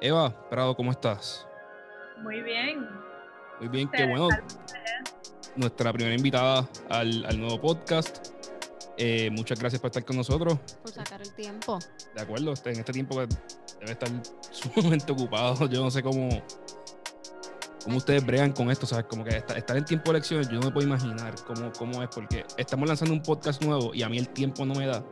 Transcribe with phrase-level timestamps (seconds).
[0.00, 1.44] Eva Prado, ¿cómo estás?
[2.22, 2.86] Muy bien.
[3.58, 4.28] Muy bien, qué bueno.
[5.56, 8.28] Nuestra primera invitada al, nuevo podcast.
[8.96, 10.56] Eh, muchas gracias por estar con nosotros.
[10.82, 11.80] Por sacar el tiempo.
[12.14, 13.26] De acuerdo, en este tiempo que
[13.80, 14.08] debe estar
[14.52, 15.68] sumamente ocupado.
[15.68, 16.28] Yo no sé cómo,
[17.82, 19.06] cómo ustedes bregan con esto, ¿sabes?
[19.06, 22.08] Como que estar, en tiempo de elecciones, yo no me puedo imaginar cómo, cómo es,
[22.14, 25.02] porque estamos lanzando un podcast nuevo y a mí el tiempo no me da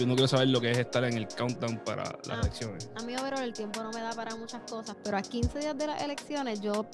[0.00, 2.90] yo no quiero saber lo que es estar en el countdown para las ah, elecciones.
[2.96, 5.76] A mí, pero el tiempo no me da para muchas cosas, pero a 15 días
[5.76, 6.86] de las elecciones yo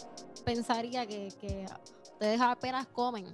[0.45, 1.67] pensaría que, que
[2.03, 3.27] ustedes apenas comen.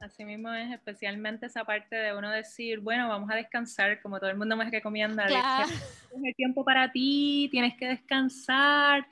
[0.00, 4.30] Así mismo es, especialmente esa parte de uno decir, bueno, vamos a descansar, como todo
[4.30, 5.68] el mundo me recomienda, claro.
[6.24, 9.06] el tiempo para ti, tienes que descansar.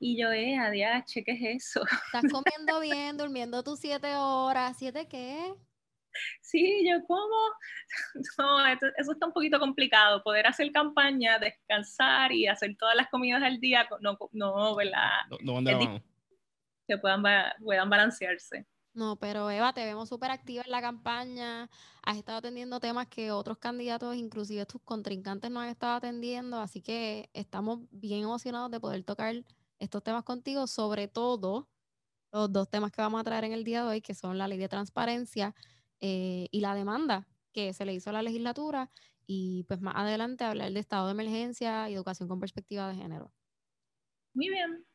[0.00, 1.84] Y yo, eh, adiós, ¿qué es eso?
[2.06, 5.54] Estás comiendo bien, durmiendo tus siete horas, ¿siete qué?
[6.40, 7.36] Sí, yo como,
[8.38, 13.42] no, eso, está un poquito complicado, poder hacer campaña, descansar y hacer todas las comidas
[13.42, 15.10] al día, no, no ¿verdad?
[15.42, 16.02] No, no
[16.88, 17.22] que puedan,
[17.62, 18.66] puedan balancearse.
[18.96, 21.68] No, pero Eva, te vemos súper activa en la campaña,
[22.02, 26.80] has estado atendiendo temas que otros candidatos, inclusive tus contrincantes, no han estado atendiendo, así
[26.80, 29.34] que estamos bien emocionados de poder tocar
[29.78, 31.68] estos temas contigo, sobre todo
[32.32, 34.48] los dos temas que vamos a traer en el día de hoy, que son la
[34.48, 35.54] ley de transparencia
[36.00, 38.90] eh, y la demanda que se le hizo a la legislatura
[39.26, 43.32] y pues más adelante hablar de estado de emergencia y educación con perspectiva de género.
[44.34, 44.86] Muy bien.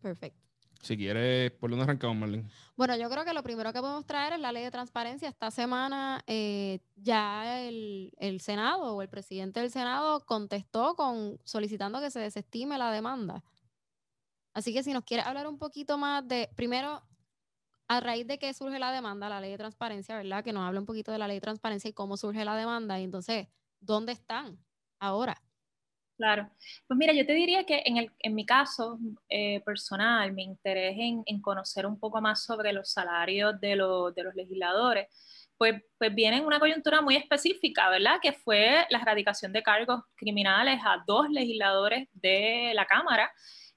[0.00, 0.46] Perfecto.
[0.82, 2.48] Si quieres, ¿por dónde arrancamos, Marlene?
[2.76, 5.28] Bueno, yo creo que lo primero que podemos traer es la ley de transparencia.
[5.28, 12.00] Esta semana eh, ya el, el, Senado o el presidente del Senado contestó con solicitando
[12.00, 13.42] que se desestime la demanda.
[14.52, 17.02] Así que si nos quiere hablar un poquito más de, primero,
[17.88, 20.42] a raíz de que surge la demanda, la ley de transparencia, ¿verdad?
[20.44, 22.98] Que nos habla un poquito de la ley de transparencia y cómo surge la demanda.
[22.98, 23.48] Y entonces,
[23.80, 24.58] ¿dónde están
[24.98, 25.40] ahora?
[26.16, 26.50] Claro.
[26.86, 28.98] Pues mira, yo te diría que en, el, en mi caso
[29.28, 34.34] eh, personal, mi interés en, conocer un poco más sobre los salarios de, de los
[34.34, 35.08] legisladores,
[35.58, 38.18] pues, pues viene en una coyuntura muy específica, ¿verdad?
[38.22, 43.30] Que fue la erradicación de cargos criminales a dos legisladores de la Cámara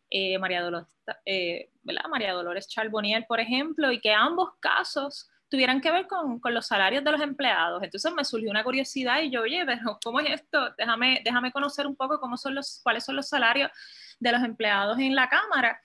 [0.10, 0.88] eh, María, Dolores,
[1.26, 1.72] eh,
[2.10, 6.68] María Dolores Charboniel, por ejemplo, y que ambos casos tuvieran que ver con, con, los
[6.68, 7.82] salarios de los empleados.
[7.84, 10.74] Entonces me surgió una curiosidad y yo, oye, pero ¿cómo es esto?
[10.78, 13.72] Déjame, déjame conocer un poco cómo son los, cuáles son los salarios
[14.20, 15.82] de los empleados en la Cámara.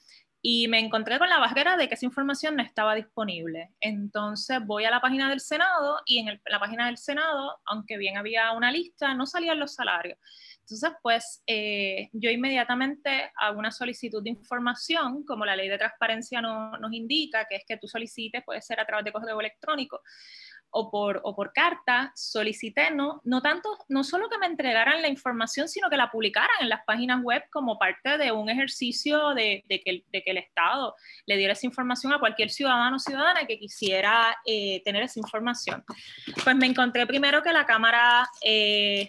[0.47, 3.71] Y me encontré con la barrera de que esa información no estaba disponible.
[3.81, 8.19] Entonces voy a la página del Senado y en la página del Senado, aunque bien
[8.19, 10.19] había una lista, no salían los salarios.
[10.61, 16.43] Entonces, pues eh, yo inmediatamente hago una solicitud de información, como la ley de transparencia
[16.43, 20.03] nos indica, que es que tú solicites, puede ser a través de correo electrónico
[20.77, 25.09] o por, o por carta, solicité no, no tanto, no solo que me entregaran la
[25.09, 29.65] información, sino que la publicaran en las páginas web como parte de un ejercicio de,
[29.69, 30.97] que, el Estado
[31.27, 35.85] le diera esa información a cualquier ciudadano o ciudadana que quisiera eh, tener esa información.
[36.43, 39.09] Pues me encontré primero que la Cámara eh,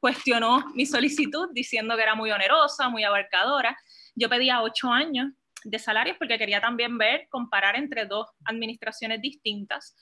[0.00, 3.76] cuestionó mi solicitud diciendo que era muy onerosa, muy abarcadora.
[4.14, 5.28] Yo pedía ocho años
[5.64, 9.94] de salarios porque quería también ver, comparar entre dos administraciones distintas.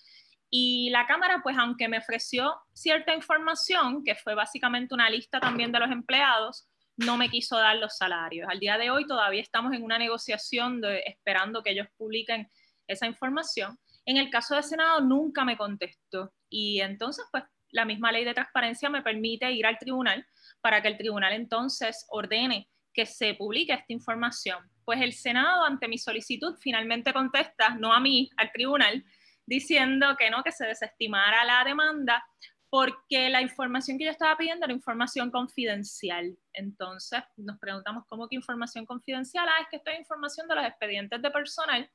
[0.50, 5.70] Y la Cámara, pues aunque me ofreció cierta información, que fue básicamente una lista también
[5.70, 8.48] de los empleados, no me quiso dar los salarios.
[8.50, 12.50] Al día de hoy todavía estamos en una negociación de, esperando que ellos publiquen
[12.86, 13.78] esa información.
[14.04, 16.32] En el caso del Senado nunca me contestó.
[16.48, 20.26] Y entonces, pues la misma ley de transparencia me permite ir al tribunal
[20.60, 24.58] para que el tribunal entonces ordene que se publique esta información.
[24.84, 29.04] Pues el Senado, ante mi solicitud, finalmente contesta, no a mí, al tribunal,
[29.50, 32.24] diciendo que no, que se desestimara la demanda
[32.70, 36.38] porque la información que yo estaba pidiendo era información confidencial.
[36.52, 40.64] Entonces nos preguntamos cómo que información confidencial, ah, es que esto es información de los
[40.64, 41.90] expedientes de personal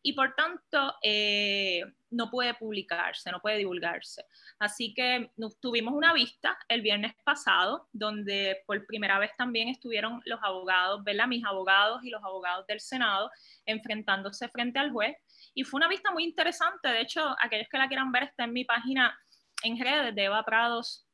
[0.00, 4.24] y por tanto eh, no puede publicarse, no puede divulgarse.
[4.60, 10.38] Así que tuvimos una vista el viernes pasado, donde por primera vez también estuvieron los
[10.42, 11.26] abogados, ¿verdad?
[11.26, 13.28] Mis abogados y los abogados del Senado
[13.66, 15.16] enfrentándose frente al juez.
[15.54, 16.88] Y fue una vista muy interesante.
[16.88, 19.18] De hecho, aquellos que la quieran ver está en mi página
[19.62, 21.06] en redes de Eva Prados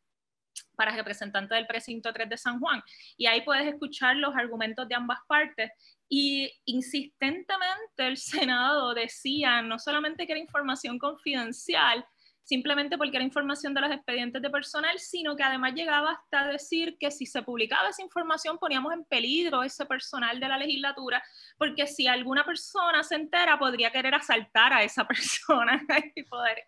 [0.76, 2.82] para representante del precinto 3 de San Juan.
[3.16, 5.70] Y ahí puedes escuchar los argumentos de ambas partes
[6.08, 12.04] y insistentemente el Senado decía no solamente que era información confidencial,
[12.48, 16.96] simplemente porque era información de los expedientes de personal, sino que además llegaba hasta decir
[16.98, 21.22] que si se publicaba esa información poníamos en peligro ese personal de la legislatura,
[21.58, 25.84] porque si alguna persona se entera podría querer asaltar a esa persona
[26.14, 26.64] y poder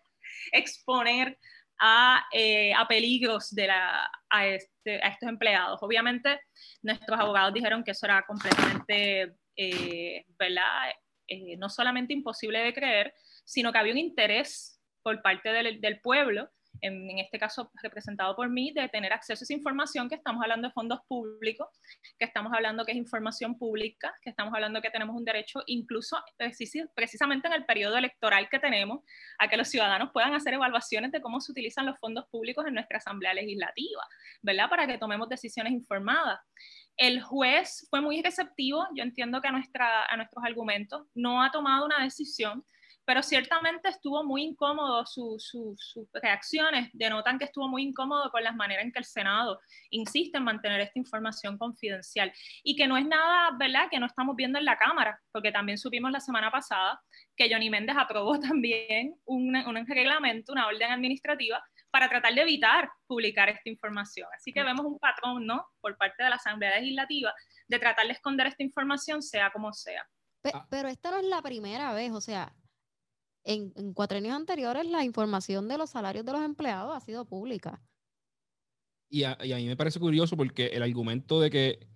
[0.51, 1.39] exponer
[1.79, 5.79] a, eh, a peligros de la, a, este, a, estos empleados.
[5.81, 6.41] Obviamente,
[6.83, 10.91] nuestros abogados dijeron que eso era completamente, eh, ¿verdad?
[11.27, 14.70] Eh, no solamente imposible de creer, sino que había un interés
[15.03, 16.49] por parte del, del pueblo
[16.81, 20.67] en, este caso representado por mí, de tener acceso a esa información, que estamos hablando
[20.67, 21.67] de fondos públicos,
[22.17, 26.17] que estamos hablando que es información pública, que estamos hablando que tenemos un derecho, incluso
[26.95, 29.01] precisamente en el periodo electoral que tenemos,
[29.39, 32.73] a que los ciudadanos puedan hacer evaluaciones de cómo se utilizan los fondos públicos en
[32.73, 34.03] nuestra Asamblea Legislativa,
[34.41, 34.69] ¿verdad?
[34.69, 36.39] Para que tomemos decisiones informadas.
[36.97, 41.51] El juez fue muy receptivo, yo entiendo que a, nuestra, a nuestros argumentos no ha
[41.51, 42.63] tomado una decisión,
[43.05, 48.85] pero ciertamente estuvo muy incómodo, sus reacciones denotan que estuvo muy incómodo con las maneras
[48.85, 49.59] en que el Senado
[49.89, 52.31] insiste en mantener esta información confidencial
[52.63, 55.77] y que no es nada, ¿verdad?, que no estamos viendo en la Cámara, porque también
[55.77, 57.01] supimos la semana pasada
[57.35, 62.89] que Johnny Méndez aprobó también un, un reglamento, una orden administrativa para tratar de evitar
[63.05, 64.27] publicar esta información.
[64.35, 67.33] Así que vemos un patrón, ¿no?, por parte de la Asamblea Legislativa
[67.67, 70.07] de tratar de esconder esta información, sea como sea.
[70.69, 72.51] Pero esta no es la primera vez, o sea,
[73.43, 77.81] en, en años anteriores la información de los salarios de los empleados ha sido pública.
[79.09, 81.87] Y a, mí me parece curioso porque el argumento de que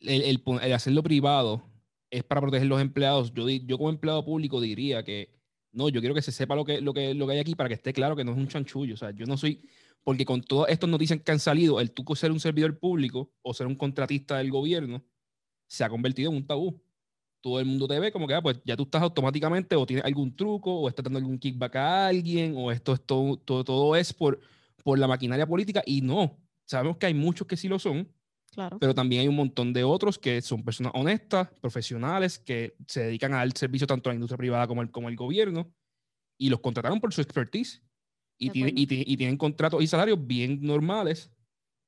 [0.00, 0.42] el,
[0.74, 1.62] hacerlo privado
[2.10, 5.34] es para proteger los empleados, yo, como empleado público diría que
[5.72, 7.68] no, yo quiero que se sepa lo que, lo, que, lo que hay aquí para
[7.68, 8.94] que esté claro que no es un chanchullo.
[8.94, 9.62] O sea, yo no soy,
[10.02, 13.54] porque con todas estas noticias que han salido, el tú ser un servidor público o
[13.54, 15.02] ser un contratista del gobierno
[15.68, 16.82] se ha convertido en un tabú
[17.40, 20.04] todo el mundo te ve como que, ah, pues ya tú estás automáticamente o tienes
[20.04, 23.96] algún truco o estás dando algún kickback a alguien o esto es todo, todo, todo
[23.96, 24.40] es por,
[24.82, 26.38] por la maquinaria política y no.
[26.64, 28.12] Sabemos que hay muchos que sí lo son,
[28.52, 28.78] claro.
[28.78, 33.34] pero también hay un montón de otros que son personas honestas, profesionales, que se dedican
[33.34, 35.72] al servicio tanto a la industria privada como el, como el gobierno
[36.38, 37.82] y los contrataron por su expertise
[38.38, 41.30] y, tienen, y, y tienen contratos y salarios bien normales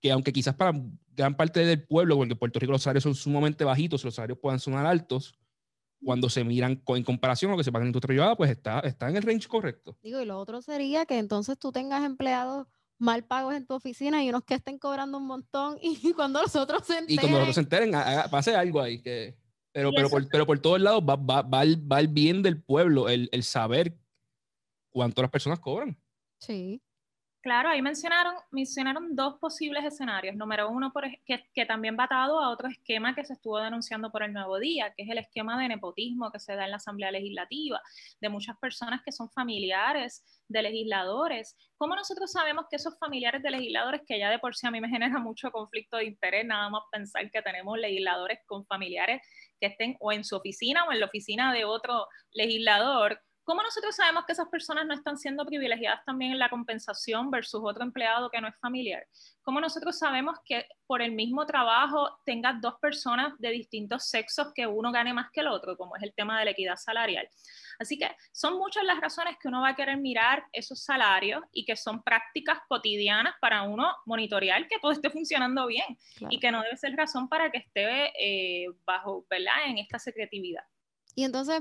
[0.03, 0.73] que aunque quizás para
[1.15, 4.39] gran parte del pueblo, porque en Puerto Rico los salarios son sumamente bajitos, los salarios
[4.39, 5.39] puedan sonar altos,
[6.05, 8.51] cuando se miran en comparación a lo que se paga en la industria privada, pues
[8.51, 9.97] está, está en el range correcto.
[10.03, 12.67] Digo, y lo otro sería que entonces tú tengas empleados
[12.99, 16.55] mal pagos en tu oficina y unos que estén cobrando un montón y cuando los
[16.57, 17.15] otros se enteren.
[17.15, 17.93] Y cuando los otros se enteren,
[18.31, 19.01] pase algo ahí.
[19.01, 19.37] Que,
[19.73, 22.63] pero, pero, por, pero por todos lados va, va, va, el, va el bien del
[22.63, 23.97] pueblo, el, el saber
[24.91, 25.99] cuánto las personas cobran.
[26.39, 26.83] Sí.
[27.43, 30.37] Claro, ahí mencionaron, mencionaron dos posibles escenarios.
[30.37, 34.13] Número uno, por, que, que, también va atado a otro esquema que se estuvo denunciando
[34.13, 36.77] por el Nuevo Día, que es el esquema de nepotismo que se da en la
[36.77, 37.83] Asamblea Legislativa,
[38.21, 41.57] de muchas personas que son familiares de legisladores.
[41.77, 44.81] ¿Cómo nosotros sabemos que esos familiares de legisladores, que ya de por sí a mí
[44.81, 49.21] me genera mucho conflicto de interés, nada más pensar que tenemos legisladores con familiares
[49.59, 53.97] que estén o en su oficina o en la oficina de otro legislador, ¿Cómo nosotros
[53.97, 58.31] sabemos que esas personas no están siendo privilegiadas también en la compensación versus otro empleado
[58.31, 59.05] que no es familiar?
[59.43, 64.67] ¿Cómo nosotros sabemos que por el mismo trabajo tengas dos personas de distintos sexos que
[64.67, 67.29] uno gane más que el otro, como es el tema de la equidad salarial?
[67.81, 71.65] Así que son muchas las razones que uno va a querer mirar esos salarios y
[71.65, 75.99] que son prácticas cotidianas para uno monitorear que todo esté funcionando bien
[76.31, 80.63] y que no debe ser razón para que esté eh, bajo, ¿verdad?, en esta secretividad.
[81.17, 81.61] Y entonces,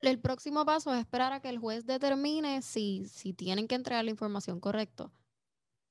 [0.00, 4.04] el próximo paso es esperar a que el juez determine si, si tienen que entregar
[4.04, 5.10] la información correcta.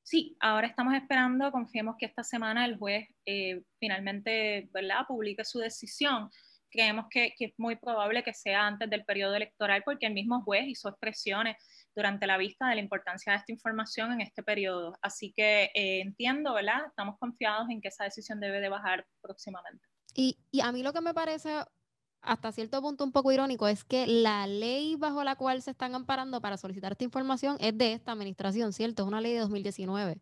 [0.03, 5.05] Sí, ahora estamos esperando, confiemos que esta semana el juez eh, finalmente ¿verdad?
[5.05, 6.29] publique su decisión.
[6.69, 10.41] Creemos que, que, es muy probable que sea antes del periodo electoral porque el mismo
[10.43, 11.57] juez hizo expresiones
[11.93, 14.97] durante la vista de la importancia de esta información en este periodo.
[15.01, 16.85] Así que eh, entiendo, ¿verdad?
[16.87, 19.85] Estamos confiados en que esa decisión debe de bajar próximamente.
[20.13, 21.63] Y, y a mí lo que me parece
[22.21, 25.95] hasta cierto punto un poco irónico es que la ley bajo la cual se están
[25.95, 29.03] amparando para solicitar esta información es de esta administración, ¿cierto?
[29.03, 30.21] Es una ley de 2019.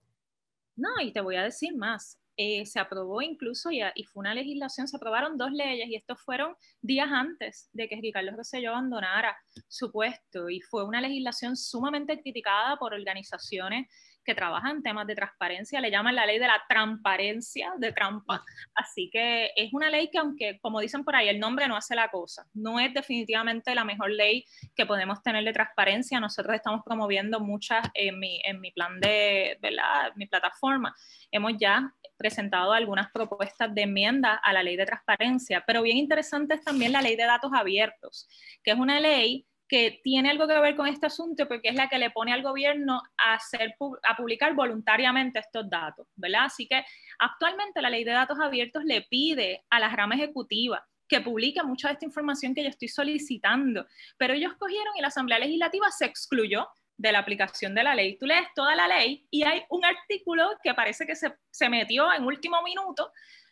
[0.76, 2.20] No, y te voy a decir más.
[2.38, 6.22] Eh, se aprobó incluso ya, y fue una legislación, se aprobaron dos leyes y estos
[6.22, 9.38] fueron días antes de que Ricardo Rosselló abandonara
[9.70, 13.88] su puesto y fue una legislación sumamente criticada por organizaciones
[14.26, 18.44] que trabajan temas de transparencia, le llaman la ley de la transparencia de trampa.
[18.74, 21.96] Así que es una ley que aunque, como dicen por ahí, el nombre no hace
[21.96, 26.20] la cosa, no es definitivamente la mejor ley que podemos tener de transparencia.
[26.20, 30.12] Nosotros estamos promoviendo muchas en mi, en mi plan de, ¿verdad?
[30.16, 30.96] Mi plataforma.
[31.32, 36.56] Hemos ya presentado algunas propuestas de enmienda a la ley de transparencia, pero bien interesante
[36.56, 38.28] es también la ley de datos abiertos,
[38.64, 41.90] que es una ley que tiene algo que ver con este asunto porque es la
[41.90, 46.46] que le pone al gobierno a, hacer, a publicar voluntariamente estos datos, ¿verdad?
[46.46, 46.86] Así que
[47.20, 51.90] actualmente la ley de datos abiertos le pide a la rama ejecutiva que publique mucha
[51.90, 56.06] de esta información que yo estoy solicitando, pero ellos cogieron y la Asamblea Legislativa se
[56.06, 58.18] excluyó de la aplicación de la ley.
[58.18, 62.14] Tú lees toda la ley y hay un artículo que parece que se, se metió
[62.14, 63.12] en último minuto,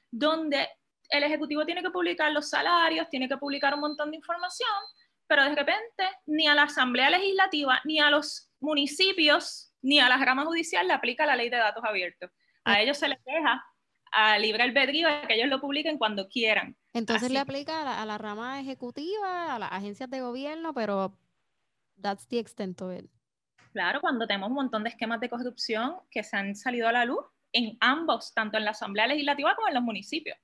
[0.09, 0.69] donde
[1.09, 4.69] el Ejecutivo tiene que publicar los salarios, tiene que publicar un montón de información,
[5.27, 10.17] pero de repente ni a la Asamblea Legislativa, ni a los municipios, ni a la
[10.17, 12.31] rama judicial le aplica la ley de datos abiertos.
[12.63, 13.63] A ellos se les deja
[14.11, 16.77] a libre albedrío que ellos lo publiquen cuando quieran.
[16.93, 21.17] Entonces le aplica a la, rama ejecutiva, a las agencias de gobierno, pero
[22.01, 23.09] that's the extent of it.
[23.71, 27.05] Claro, cuando tenemos un montón de esquemas de corrupción que se han salido a la
[27.05, 30.37] luz en ambos, tanto en la Asamblea Legislativa como en los municipios.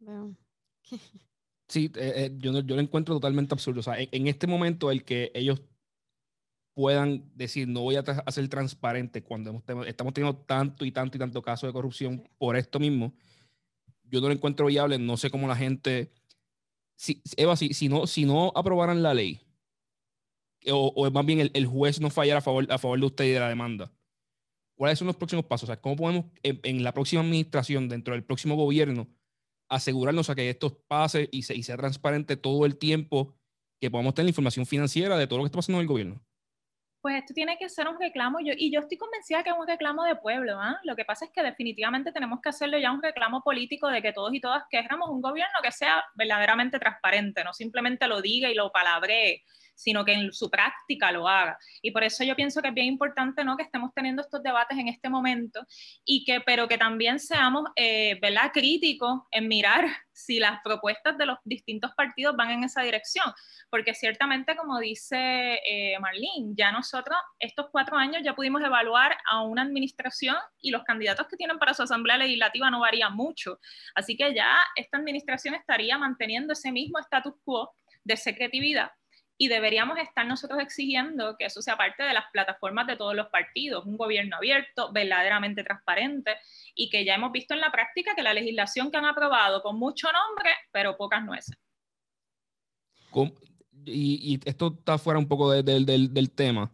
[1.68, 3.80] sí, eh, eh, yo, yo lo encuentro totalmente absurdo.
[3.80, 5.62] O sea, en, este momento el que ellos
[6.74, 11.42] puedan decir no voy a hacer transparente cuando estamos teniendo tanto y tanto y tanto
[11.42, 13.14] caso de corrupción por esto mismo,
[14.04, 16.12] yo no lo encuentro viable, no sé cómo la gente,
[16.96, 19.40] si, Eva, si, si, no, si no aprobaran la ley,
[20.70, 23.30] o, o más bien el, juez no fallara a favor, a favor de usted y
[23.30, 23.92] de la demanda,
[24.74, 25.68] ¿cuáles son los próximos pasos?
[25.68, 29.08] O sea, ¿cómo podemos en, la próxima administración, dentro del próximo gobierno,
[29.68, 33.34] asegurarnos a que esto pase y, sea transparente todo el tiempo
[33.80, 36.24] que podamos tener información financiera de todo lo que está pasando en el gobierno?
[37.04, 40.04] pues esto tiene que ser un reclamo, y yo estoy convencida que es un reclamo
[40.04, 40.80] de pueblo, ¿ah?
[40.84, 44.14] lo que pasa es que definitivamente tenemos que hacerlo ya un reclamo político de que
[44.14, 48.54] todos y todas queramos un gobierno que sea verdaderamente transparente, no simplemente lo diga y
[48.54, 49.42] lo palabree,
[49.74, 51.58] sino que en su práctica lo haga.
[51.82, 53.56] Y por eso yo pienso que es bien importante ¿no?
[53.56, 55.64] que estemos teniendo estos debates en este momento,
[56.04, 58.50] y que, pero que también seamos eh, ¿verdad?
[58.52, 63.32] críticos en mirar si las propuestas de los distintos partidos van en esa dirección,
[63.68, 69.42] porque ciertamente, como dice eh, Marlene, ya nosotros estos cuatro años ya pudimos evaluar a
[69.42, 73.58] una administración y los candidatos que tienen para su asamblea legislativa no varían mucho.
[73.94, 78.92] Así que ya esta administración estaría manteniendo ese mismo status quo de secretividad
[79.36, 83.28] y deberíamos estar nosotros exigiendo que eso sea parte de las plataformas de todos los
[83.28, 86.36] partidos, un gobierno abierto, verdaderamente transparente
[86.74, 89.78] y que ya hemos visto en la práctica que la legislación que han aprobado con
[89.78, 91.56] mucho nombre, pero pocas nueces.
[93.86, 96.72] Y, esto está fuera un poco del, tema,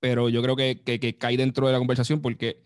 [0.00, 2.62] pero yo creo que, que, cae dentro de la conversación porque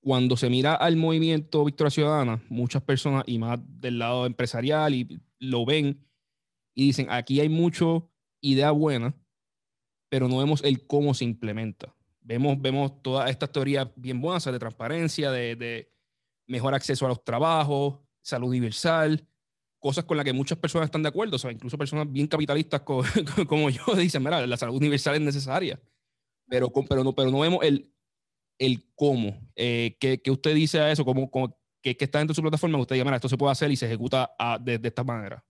[0.00, 5.20] cuando se mira al movimiento Victoria Ciudadana, muchas personas, y más del lado empresarial, y
[5.38, 6.06] lo ven
[6.74, 8.09] y dicen, aquí hay mucho
[8.40, 9.14] idea buena,
[10.08, 11.94] pero no vemos el cómo se implementa.
[12.20, 15.90] Vemos, vemos todas estas teorías bien buenas de transparencia, de,
[16.46, 19.26] mejor acceso a los trabajos, salud universal,
[19.78, 22.82] cosas con las que muchas personas están de acuerdo, o sea, incluso personas bien capitalistas
[23.48, 25.80] como, yo dicen, mira, la salud universal es necesaria,
[26.48, 27.92] pero, pero, no, pero no vemos el,
[28.58, 29.38] el cómo.
[29.54, 31.04] Eh, ¿qué, usted dice a eso?
[31.04, 31.30] ¿Cómo,
[31.80, 32.78] qué, está dentro de su plataforma?
[32.78, 35.44] Usted dice, mira, esto se puede hacer y se ejecuta de, de esta manera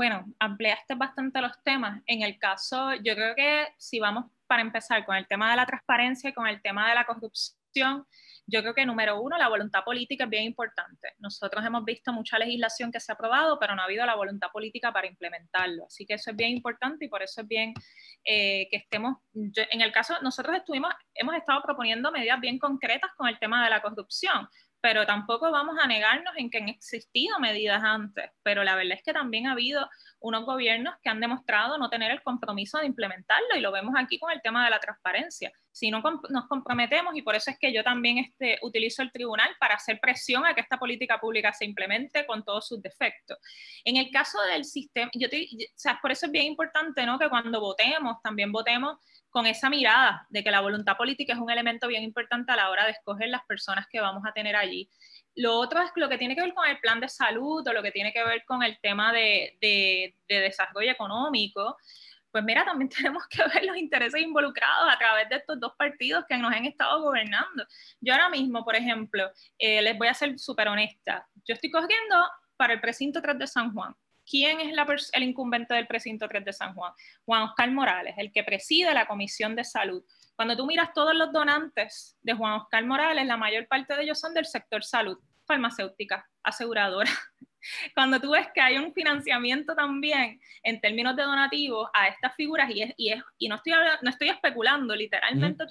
[0.00, 2.00] bueno, ampliaste bastante los temas.
[2.06, 5.66] En el caso, yo creo que si vamos para empezar con el tema de la
[5.66, 8.06] transparencia y con el tema de la corrupción,
[8.46, 11.08] yo creo que número uno, la voluntad política es bien importante.
[11.18, 14.48] Nosotros hemos visto mucha legislación que se ha aprobado, pero no ha habido la voluntad
[14.50, 15.84] política para implementarlo.
[15.84, 17.74] Así que eso es bien importante y por eso es bien
[18.24, 23.28] eh, que estemos, en el caso, nosotros estuvimos, hemos estado proponiendo medidas bien concretas con
[23.28, 24.48] el tema de la corrupción
[24.80, 29.02] pero tampoco vamos a negarnos en que han existido medidas antes, pero la verdad es
[29.02, 29.88] que también ha habido
[30.20, 34.18] unos gobiernos que han demostrado no tener el compromiso de implementarlo y lo vemos aquí
[34.18, 35.52] con el tema de la transparencia.
[35.72, 39.50] Si no nos comprometemos, y por eso es que yo también este, utilizo el tribunal
[39.58, 43.38] para hacer presión a que esta política pública se implemente con todos sus defectos.
[43.84, 47.18] En el caso del sistema, yo o sea, por eso es bien importante ¿no?
[47.18, 48.98] que cuando votemos, también votemos
[49.30, 52.70] con esa mirada de que la voluntad política es un elemento bien importante a la
[52.70, 54.90] hora de escoger las personas que vamos a tener allí.
[55.36, 57.82] Lo otro es lo que tiene que ver con el plan de salud o lo
[57.82, 61.76] que tiene que ver con el tema de, de, desarrollo económico.
[62.32, 66.24] Pues mira, también tenemos que ver los intereses involucrados a través de estos dos partidos
[66.28, 67.64] que nos han estado gobernando.
[68.00, 71.26] Yo ahora mismo, por ejemplo, eh, les voy a ser súper honesta.
[71.46, 72.16] Yo estoy cogiendo
[72.56, 73.94] para el precinto 3 de San Juan.
[74.30, 76.92] ¿Quién es el incumbente del precinto 3 de San Juan?
[77.24, 80.04] Juan Oscar Morales, el que preside la Comisión de Salud.
[80.36, 84.20] Cuando tú miras todos los donantes de Juan Oscar Morales, la mayor parte de ellos
[84.20, 87.10] son del sector salud, farmacéutica, aseguradora.
[87.94, 92.70] Cuando tú ves que hay un financiamiento también en términos de donativos a estas figuras,
[92.70, 95.64] y, es, y, es, y no, estoy, no estoy especulando, literalmente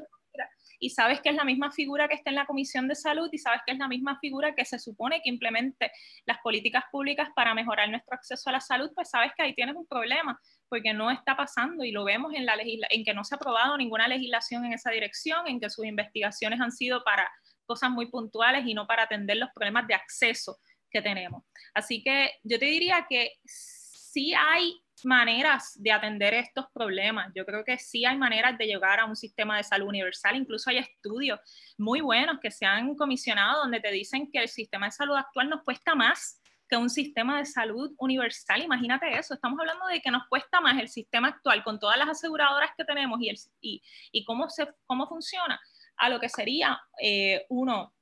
[0.79, 3.37] y sabes que es la misma figura que está en la Comisión de Salud y
[3.37, 5.91] sabes que es la misma figura que se supone que implemente
[6.25, 9.75] las políticas públicas para mejorar nuestro acceso a la salud, pues sabes que ahí tienes
[9.75, 13.35] un problema porque no está pasando y lo vemos en, la en que no se
[13.35, 17.29] ha aprobado ninguna legislación en esa dirección, en que sus investigaciones han sido para
[17.65, 20.57] cosas muy puntuales y no para atender los problemas de acceso
[20.89, 21.43] que tenemos.
[21.73, 24.73] Así que yo te diría que sí hay
[25.05, 27.31] maneras de atender estos problemas.
[27.35, 30.35] Yo creo que sí hay maneras de llegar a un sistema de salud universal.
[30.35, 31.39] Incluso hay estudios
[31.77, 35.49] muy buenos que se han comisionado donde te dicen que el sistema de salud actual
[35.49, 38.61] nos cuesta más que un sistema de salud universal.
[38.61, 42.09] Imagínate eso, estamos hablando de que nos cuesta más el sistema actual con todas las
[42.09, 45.59] aseguradoras que tenemos y, el, y, y cómo, se, cómo funciona
[45.97, 47.93] a lo que sería eh, uno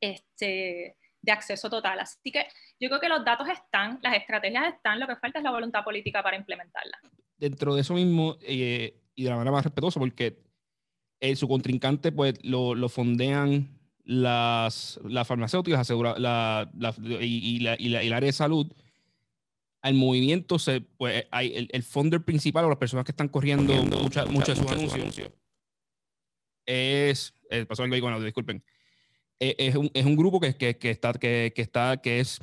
[0.00, 2.00] este, de acceso total.
[2.00, 2.46] Así que
[2.78, 5.84] yo creo que los datos están, las estrategias están, lo que falta es la voluntad
[5.84, 7.00] política para implementarlas.
[7.38, 10.38] Dentro de eso mismo, eh, y de la manera más respetuosa, porque
[11.20, 17.76] eh, su contrincante pues lo, lo fondean las, las farmacéuticas asegura, la, la, y, la,
[17.78, 18.72] y, el área de salud,
[19.80, 23.74] al movimiento, se, pues, hay el, el founder principal o las personas que están corriendo
[23.74, 25.32] muchas mucha, mucha, mucha anuncios
[26.66, 28.62] es, eh, pasó algo ahí con disculpen,
[29.42, 32.38] es, un, es, un, grupo que, que, que, está, que, que, está, que es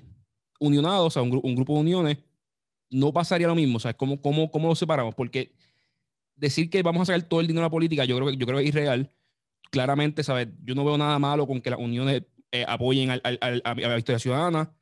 [0.60, 2.18] unionado, o sea, un, un, grupo de uniones,
[2.90, 5.16] no pasaría lo mismo, o sea, ¿cómo, cómo, cómo lo separamos?
[5.16, 5.54] Porque
[6.36, 8.58] decir que vamos a sacar todo el dinero a la política, yo creo, yo creo
[8.58, 9.12] que es irreal
[9.72, 10.48] claramente, ¿sabes?
[10.64, 13.98] Yo no veo nada malo con que las uniones eh, apoyen al, al, a, la
[13.98, 14.74] historia ciudadana,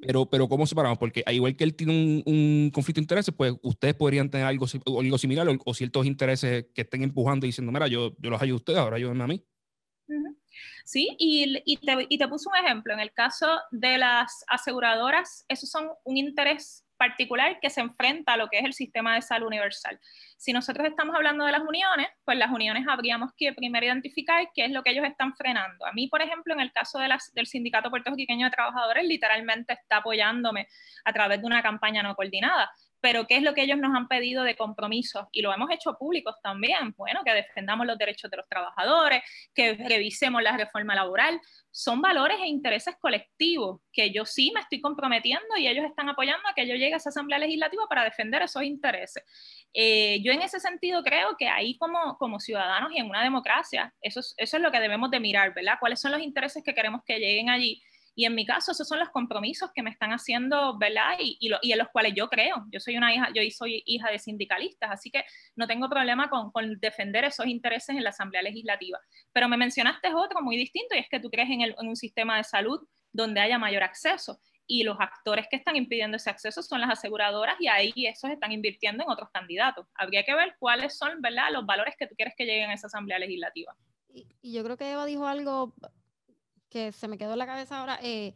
[0.00, 0.98] pero, pero ¿cómo separamos?
[0.98, 4.66] Porque igual que él tiene un, un, conflicto de intereses, pues ustedes podrían tener algo,
[4.98, 8.40] algo similar o, o, ciertos intereses que estén empujando y diciendo, mira, yo, yo los
[8.40, 9.44] ayudo a ustedes, ahora ayúdenme a mí.
[10.84, 12.92] Sí, y, y, te, y te puse un ejemplo.
[12.92, 18.36] En el caso de las aseguradoras, esos son un interés particular que se enfrenta a
[18.36, 19.98] lo que es el sistema de salud universal.
[20.36, 24.66] Si nosotros estamos hablando de las uniones, pues las uniones habríamos que primero identificar qué
[24.66, 25.86] es lo que ellos están frenando.
[25.86, 29.72] A mí, por ejemplo, en el caso de las, del Sindicato Puertorriqueño de Trabajadores, literalmente
[29.72, 30.68] está apoyándome
[31.06, 34.08] a través de una campaña no coordinada pero ¿qué es lo que ellos nos han
[34.08, 35.26] pedido de compromisos?
[35.32, 39.22] Y lo hemos hecho públicos también, bueno, que defendamos los derechos de los trabajadores,
[39.54, 41.40] que revisemos la reforma laboral.
[41.70, 46.48] Son valores e intereses colectivos que yo sí me estoy comprometiendo y ellos están apoyando
[46.48, 49.24] a que yo llegue a esa asamblea legislativa para defender esos intereses.
[49.72, 53.94] Eh, yo en ese sentido creo que ahí como, como ciudadanos y en una democracia,
[54.00, 55.76] eso es, eso es lo que debemos de mirar, ¿verdad?
[55.78, 57.80] ¿Cuáles son los intereses que queremos que lleguen allí?
[58.20, 61.16] Y en mi caso, esos son los compromisos que me están haciendo, ¿verdad?
[61.18, 61.38] Y,
[61.72, 62.66] en los cuales yo creo.
[62.70, 65.24] Yo soy una hija, yo soy hija de sindicalistas, así que
[65.56, 68.98] no tengo problema con, defender esos intereses en la Asamblea Legislativa.
[69.32, 71.96] Pero me mencionaste otro muy distinto y es que tú crees en, el, en un
[71.96, 76.62] sistema de salud donde haya mayor acceso y los actores que están impidiendo ese acceso
[76.62, 79.86] son las aseguradoras y ahí esos están invirtiendo en otros candidatos.
[79.94, 82.88] Habría que ver cuáles son, ¿verdad?, los valores que tú quieres que lleguen a esa
[82.88, 83.74] asamblea legislativa.
[84.42, 85.72] Y yo creo que Eva dijo algo
[86.70, 88.34] que se me quedó en la cabeza ahora, eh,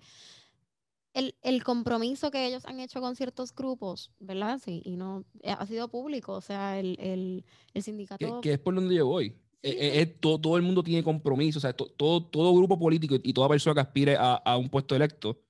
[1.14, 4.60] el, el, compromiso que ellos han hecho con ciertos grupos, ¿verdad?
[4.62, 8.40] Sí, y no, eh, ha sido público, o sea, el, el, el sindicato...
[8.40, 9.30] Que, que, es por donde yo voy.
[9.62, 13.14] Sí, eh, todo, todo, el mundo tiene compromiso, o sea, to, todo, todo grupo político
[13.22, 15.40] y toda persona que aspire a, a un puesto electo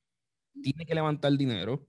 [0.62, 1.84] tiene que levantar dinero,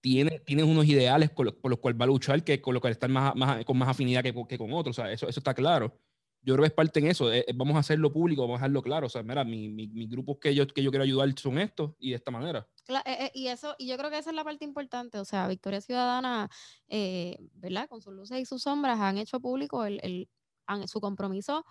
[0.00, 2.80] tiene, tiene unos ideales con los, por los cuales va a luchar que con los
[2.80, 5.40] cuales están más, más, con más afinidad que, que con otros, o sea, eso, eso
[5.40, 5.98] está claro
[6.46, 7.32] yo creo que es parte en eso.
[7.32, 9.08] Eh, vamos a hacerlo público, vamos a dejarlo claro.
[9.08, 11.94] O sea, mira, mis mi, mi grupos que yo, que yo quiero ayudar son estos
[11.98, 12.68] y de esta manera.
[12.84, 15.18] Claro, eh, y eso, y yo creo que esa es la parte importante.
[15.18, 16.48] O sea, Victoria Ciudadana,
[16.86, 17.88] eh, ¿verdad?
[17.88, 20.28] Con sus luces y sus sombras han hecho público el, el
[20.68, 21.64] han, su compromiso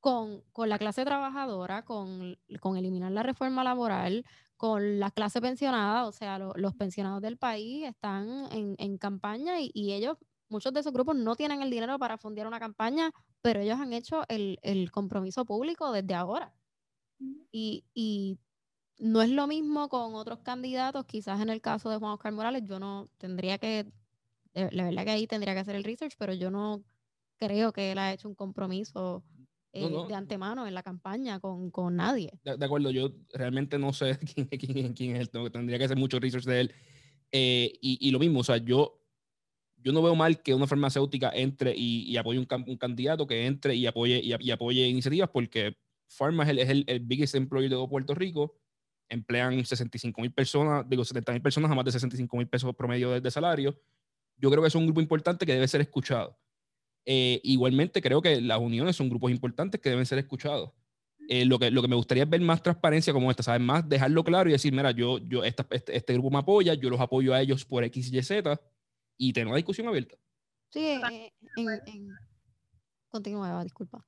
[0.00, 4.24] con, con, la clase trabajadora, con, con, eliminar la reforma laboral,
[4.56, 9.60] con la clase pensionada, o sea, lo, los pensionados del país están en, en campaña
[9.60, 10.16] y, y, ellos
[10.48, 13.10] muchos de esos grupos no tienen el dinero para fondear una campaña,
[13.42, 16.54] pero ellos han hecho el, el compromiso público desde ahora.
[17.50, 18.38] Y, y,
[18.98, 22.64] no es lo mismo con otros candidatos, quizás en el caso de Juan Oscar Morales,
[22.66, 23.86] yo no tendría que,
[24.54, 26.82] la verdad que ahí tendría que hacer el research, pero yo no
[27.36, 29.22] creo que él ha hecho un compromiso
[29.72, 30.08] eh, no, no.
[30.08, 32.32] de antemano en la campaña con, con nadie.
[32.42, 35.96] De, de, acuerdo, yo realmente no sé quién, quién, quién es él, tendría que hacer
[35.96, 36.74] mucho research de él.
[37.30, 38.98] Eh, y, y, lo mismo, o sea, yo
[39.82, 43.46] yo no veo mal que una farmacéutica entre y, y apoye un, un, candidato que
[43.46, 45.76] entre y apoye, y, y apoye iniciativas, porque
[46.08, 48.58] Pharma es el, es el, el biggest employer de Puerto Rico,
[49.08, 53.10] emplean 65 mil personas, digo 70 mil personas a más de 65 mil pesos promedio
[53.10, 53.80] de, de, salario.
[54.36, 56.38] Yo creo que es un grupo importante que debe ser escuchado.
[57.04, 60.72] Eh, igualmente creo que las uniones son grupos importantes que deben ser escuchados.
[61.30, 63.60] Eh, lo, que, lo que me gustaría es ver más transparencia como esta, ¿sabes?
[63.60, 66.88] Más dejarlo claro y decir, mira, yo, yo esta, este, este, grupo me apoya, yo
[66.88, 68.60] los apoyo a ellos por X, Y, Z
[69.18, 70.16] y tener una discusión abierta.
[70.70, 72.08] Sí, eh, en, en...
[73.08, 74.04] continúa, Eva, disculpa.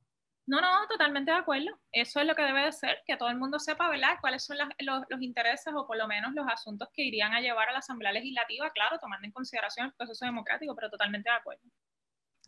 [0.46, 1.70] No, no, totalmente de acuerdo.
[1.92, 4.58] Eso es lo que debe de ser, que todo el mundo sepa, ¿verdad?, cuáles son
[4.58, 7.72] las, los, los, intereses o por lo menos los asuntos que irían a llevar a
[7.72, 11.62] la Asamblea Legislativa, claro, tomando en consideración el proceso democrático, pero totalmente de acuerdo.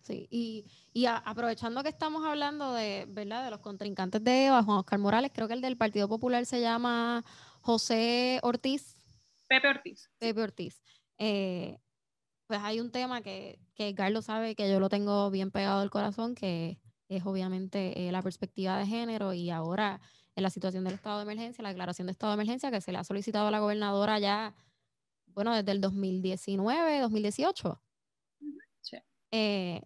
[0.02, 4.64] Sí, y, y a, aprovechando que estamos hablando de, ¿verdad?, de los contrincantes de Eva,
[4.64, 7.24] Juan Oscar Morales, creo que el del Partido Popular se llama
[7.60, 8.96] José Ortiz.
[9.46, 10.10] Pepe Ortiz.
[10.18, 10.82] Pepe Ortiz.
[11.18, 11.78] Eh,
[12.52, 15.88] pues hay un tema que, que Carlos sabe que yo lo tengo bien pegado al
[15.88, 20.02] corazón, que es obviamente eh, la perspectiva de género y ahora
[20.36, 22.92] en la situación del estado de emergencia, la declaración de estado de emergencia que se
[22.92, 24.54] le ha solicitado a la gobernadora ya,
[25.28, 27.82] bueno, desde el 2019, 2018.
[28.82, 28.98] Sí.
[29.30, 29.80] Eh,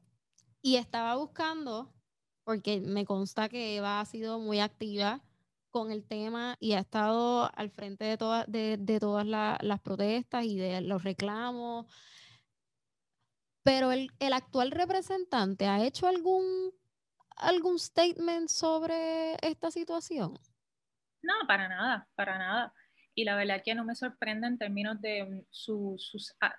[0.60, 1.94] y estaba buscando,
[2.42, 5.22] porque me consta que Eva ha sido muy activa
[5.70, 10.44] con el tema y ha estado al frente de, todas de, de todas las protestas
[10.44, 11.86] y de los reclamos.
[13.66, 16.72] Pero el, el actual representante ha hecho algún
[17.36, 20.38] algún statement sobre esta situación?
[21.22, 22.72] No, para nada, para nada.
[23.14, 26.54] Y la verdad que no me sorprende en términos de mm, sus, ah,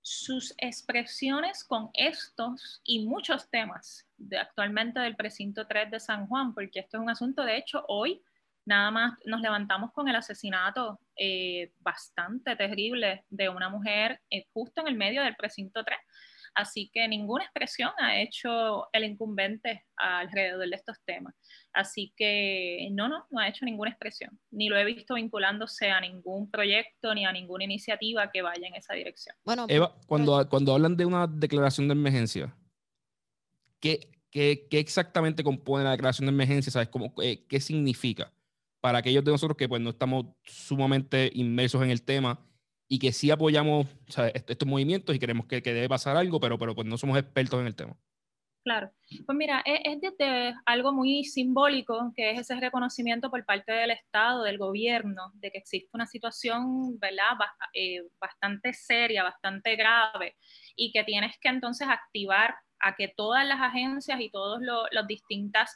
[0.00, 6.54] sus expresiones con estos y muchos temas de actualmente del precinto 3 de San Juan,
[6.54, 8.22] porque esto es un asunto, de hecho, hoy
[8.68, 14.82] nada más nos levantamos con el asesinato eh, bastante terrible de una mujer eh, justo
[14.82, 15.98] en el medio del precinto 3
[16.54, 21.32] Así que ninguna expresión ha hecho el incumbente alrededor de estos temas.
[21.72, 24.36] Así que no, no, no ha hecho ninguna expresión.
[24.50, 28.74] Ni lo he visto vinculándose a ningún proyecto ni a ninguna iniciativa que vaya en
[28.74, 29.36] esa dirección.
[29.44, 32.52] Bueno, Eva, cuando, cuando hablan de una declaración de emergencia,
[33.78, 36.72] ¿qué, qué, qué exactamente compone la declaración de emergencia?
[36.72, 38.32] ¿Sabes cómo, eh, qué significa?
[38.88, 42.42] Para aquellos de nosotros que pues no estamos sumamente inmersos en el tema,
[42.88, 43.86] y que sí apoyamos
[44.32, 47.60] estos movimientos y queremos que, que, debe pasar algo, pero, pero pues no somos expertos
[47.60, 47.94] en el tema.
[48.64, 48.90] Claro,
[49.26, 53.90] pues mira, es, es desde algo muy simbólico, que es ese reconocimiento por parte del
[53.90, 57.36] Estado, del gobierno, de que existe una situación, ¿verdad?,
[57.74, 60.34] eh, bastante seria, bastante grave,
[60.74, 65.68] y que tienes que entonces activar a que todas las agencias y todos los, distintos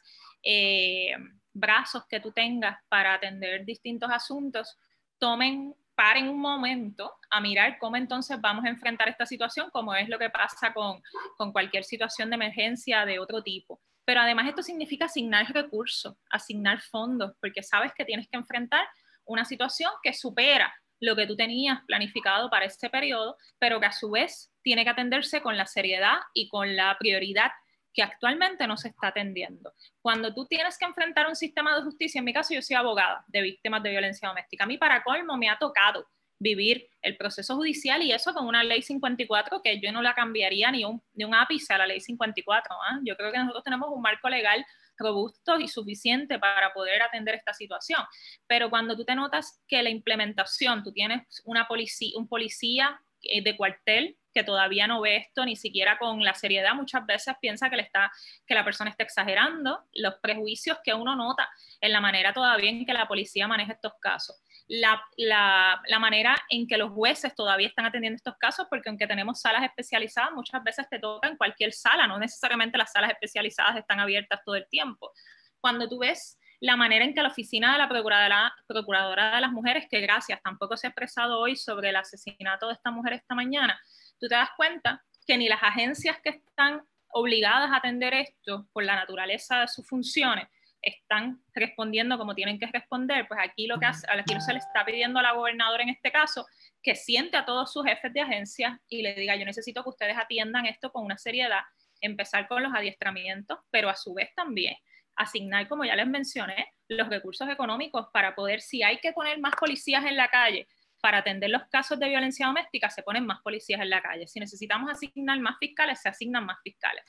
[0.43, 1.15] eh,
[1.53, 4.79] brazos que tú tengas para atender distintos asuntos
[5.19, 10.09] tomen paren un momento a mirar cómo entonces vamos a enfrentar esta situación, como es
[10.09, 11.03] lo que pasa con,
[11.37, 13.81] con cualquier situación de emergencia de otro tipo.
[14.05, 18.85] Pero además esto significa asignar recursos, asignar fondos, porque sabes que tienes que enfrentar
[19.25, 23.93] una situación que supera lo que tú tenías planificado para ese periodo, pero que a
[23.93, 27.51] su vez tiene que atenderse con la seriedad y con la prioridad
[27.93, 29.75] que actualmente no se está atendiendo.
[30.01, 33.25] Cuando tú tienes que enfrentar un sistema de justicia, en mi caso yo soy abogada
[33.27, 36.07] de víctimas de violencia doméstica, a mí para colmo me ha tocado
[36.39, 40.71] vivir el proceso judicial y eso con una ley 54 que yo no la cambiaría
[40.71, 42.75] ni un, un ápice a la ley 54.
[42.75, 43.01] ¿ah?
[43.05, 44.65] Yo creo que nosotros tenemos un marco legal
[45.03, 48.01] robusto y suficiente para poder atender esta situación.
[48.47, 53.43] Pero cuando tú te notas que la implementación, tú tienes una policía, un policía eh,
[53.43, 57.71] de cuartel que todavía no ve esto ni siquiera con la seriedad, muchas veces piensa
[57.71, 58.11] que, le está,
[58.47, 61.49] que la persona está exagerando, los prejuicios que uno nota
[61.81, 64.43] en la manera todavía en que la policía maneja estos casos.
[64.69, 69.07] La, la, la, manera en que los jueces todavía están atendiendo estos casos, porque aunque
[69.07, 73.77] tenemos salas especializadas, muchas veces te toca en cualquier sala, no necesariamente las salas especializadas
[73.77, 75.13] están abiertas todo el tiempo.
[75.61, 79.89] Cuando tú ves la manera en que la oficina de la procuradora, de las mujeres,
[79.91, 83.81] que gracias, tampoco se ha expresado hoy sobre el asesinato de esta mujer esta mañana,
[84.21, 88.85] tú te das cuenta que ni las agencias que están obligadas a atender esto por
[88.85, 90.47] la naturaleza de sus funciones
[90.81, 94.85] están respondiendo como tienen que responder, pues aquí lo que hace, aquí se le está
[94.85, 96.47] pidiendo a la gobernadora en este caso
[96.81, 100.17] que siente a todos sus jefes de agencia y le diga, yo necesito que ustedes
[100.17, 101.63] atiendan esto con una seriedad,
[102.01, 104.77] empezar con los adiestramientos, pero a su vez también
[105.17, 109.55] asignar, como ya les mencioné, los recursos económicos para poder, si hay que poner más
[109.57, 110.67] policías en la calle,
[111.03, 114.29] para atender los casos de violencia doméstica se ponen más policías en la calle.
[114.29, 117.03] Si necesitamos asignar más fiscales, se asignan más fiscales.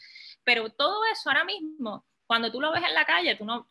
[0.44, 3.68] Pero todo eso ahora mismo, cuando tú lo ves en la calle, tú no,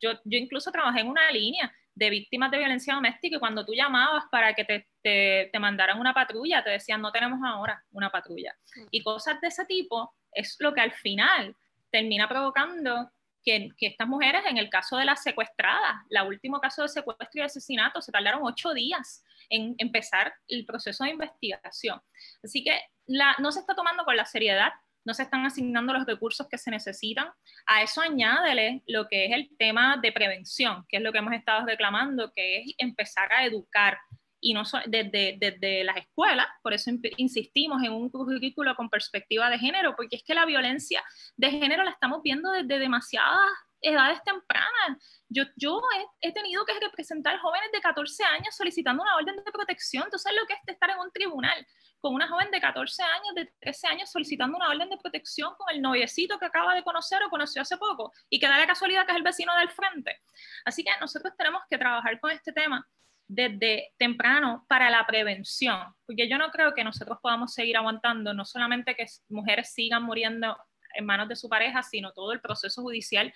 [0.00, 3.72] yo, yo incluso trabajé en una línea de víctimas de violencia doméstica y cuando tú
[3.74, 8.10] llamabas para que te, te, te mandaran una patrulla, te decían, no tenemos ahora una
[8.10, 8.54] patrulla.
[8.92, 11.56] Y cosas de ese tipo es lo que al final
[11.90, 13.10] termina provocando
[13.46, 17.40] que, estas mujeres, en el caso de las secuestradas, la último caso de secuestro y
[17.42, 22.00] asesinato, se tardaron ocho días en empezar el proceso de investigación.
[22.42, 24.72] Así que no se está tomando con la seriedad,
[25.04, 27.28] no se están asignando los recursos que se necesitan.
[27.66, 31.32] A eso añádele lo que es el tema de prevención, que es lo que hemos
[31.32, 33.98] estado reclamando, que es empezar a educar
[34.40, 39.58] y no desde, desde las escuelas, por eso insistimos en un currículo con perspectiva de
[39.58, 41.02] género, porque es que la violencia
[41.36, 45.24] de género la estamos viendo desde demasiadas edades tempranas.
[45.28, 45.80] Yo, yo
[46.20, 50.08] he, tenido que representar jóvenes de 14 años solicitando una orden de protección.
[50.10, 51.66] Tú sabes lo que es estar en un tribunal
[52.00, 55.74] con una joven de 14 años, de 13 años, solicitando una orden de protección con
[55.74, 59.06] el noviecito que acaba de conocer o conoció hace poco y que da la casualidad
[59.06, 60.20] que es el vecino del frente.
[60.64, 62.86] Así que nosotros tenemos que trabajar con este tema
[63.28, 68.44] desde temprano para la prevención, porque yo no creo que nosotros podamos seguir aguantando no
[68.44, 70.56] solamente que mujeres sigan muriendo
[70.94, 73.32] en manos de su pareja, sino todo el proceso judicial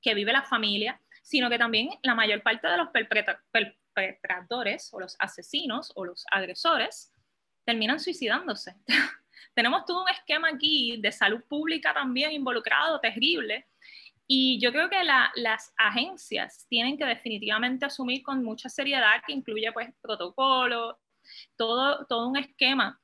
[0.00, 2.88] que vive la familia, sino que también la mayor parte de los
[3.50, 7.12] perpetradores o los asesinos o los agresores
[7.64, 8.74] terminan suicidándose.
[9.54, 13.66] Tenemos todo un esquema aquí de salud pública también involucrado, terrible,
[14.26, 19.70] y yo creo que las agencias tienen que definitivamente asumir con mucha seriedad, que incluye
[19.72, 20.98] pues protocolo,
[21.56, 23.00] todo, todo un esquema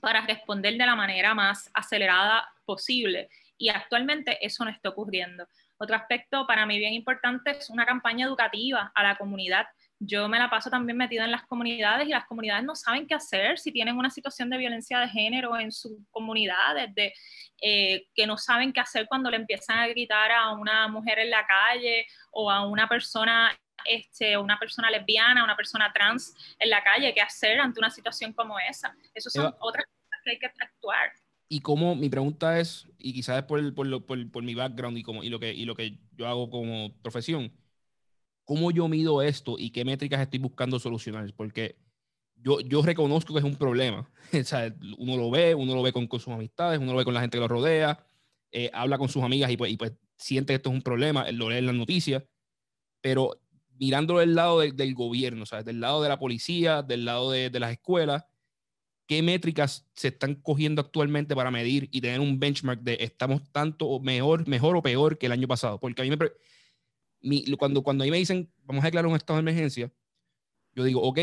[0.00, 3.28] para responder de la manera más acelerada posible.
[3.56, 5.46] Y actualmente eso no está ocurriendo.
[5.78, 9.66] Otro aspecto para mí bien importante es una campaña educativa a la comunidad
[10.04, 13.14] yo me la paso también metida en las comunidades y las comunidades no saben qué
[13.14, 17.12] hacer si tienen una situación de violencia de género en sus comunidades, de,
[17.60, 21.30] eh, que no saben qué hacer cuando le empiezan a gritar a una mujer en
[21.30, 26.82] la calle o a una persona, este, una persona lesbiana, una persona trans en la
[26.82, 28.94] calle, qué hacer ante una situación como esa.
[29.14, 31.12] Esas son otras cosas que hay que actuar.
[31.48, 35.02] Y como mi pregunta es, y quizás es por, por, por, por mi background y,
[35.02, 37.52] como, y, lo que, y lo que yo hago como profesión,
[38.52, 41.32] ¿cómo yo mido esto y qué métricas estoy buscando solucionar?
[41.34, 41.74] Porque
[42.34, 44.10] yo, yo reconozco que es un problema.
[44.38, 47.14] o sea, uno lo ve, uno lo ve con, sus amistades, uno lo ve con
[47.14, 48.06] la gente que lo rodea,
[48.50, 51.30] eh, habla con sus amigas y pues, y pues, siente que esto es un problema,
[51.30, 52.24] lo lee en las noticias,
[53.00, 53.40] pero
[53.78, 55.64] mirándolo del lado del gobierno, ¿sabes?
[55.64, 58.26] del lado de la policía, del lado de, de, las escuelas,
[59.06, 63.98] ¿qué métricas se están cogiendo actualmente para medir y tener un benchmark de estamos tanto
[63.98, 65.80] mejor, mejor o peor que el año pasado?
[65.80, 66.18] Porque a mí me,
[67.58, 69.92] cuando, cuando ahí me dicen, vamos a declarar un estado de emergencia,
[70.74, 71.18] yo digo, ok,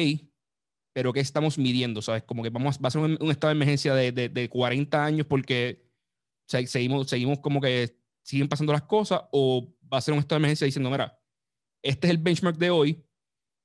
[0.94, 2.02] pero ¿qué estamos midiendo?
[2.02, 2.24] ¿Sabes?
[2.24, 5.28] Como que vamos, va a ser un, estado de emergencia de, de, de 40 años
[5.28, 5.90] porque
[6.46, 10.42] seguimos, seguimos como que siguen pasando las cosas o va a ser un estado de
[10.42, 11.20] emergencia diciendo, mira,
[11.82, 13.04] este es el benchmark de hoy,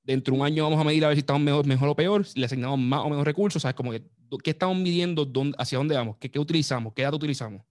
[0.03, 2.25] dentro de un año vamos a medir a ver si estamos mejor, mejor o peor,
[2.25, 3.75] si le asignamos más o menos recursos, ¿sabes?
[3.75, 4.03] Como que,
[4.43, 5.25] ¿qué estamos midiendo?
[5.25, 6.17] Dónde, ¿Hacia dónde vamos?
[6.19, 6.93] ¿Qué, ¿Qué utilizamos?
[6.95, 7.63] ¿Qué datos utilizamos?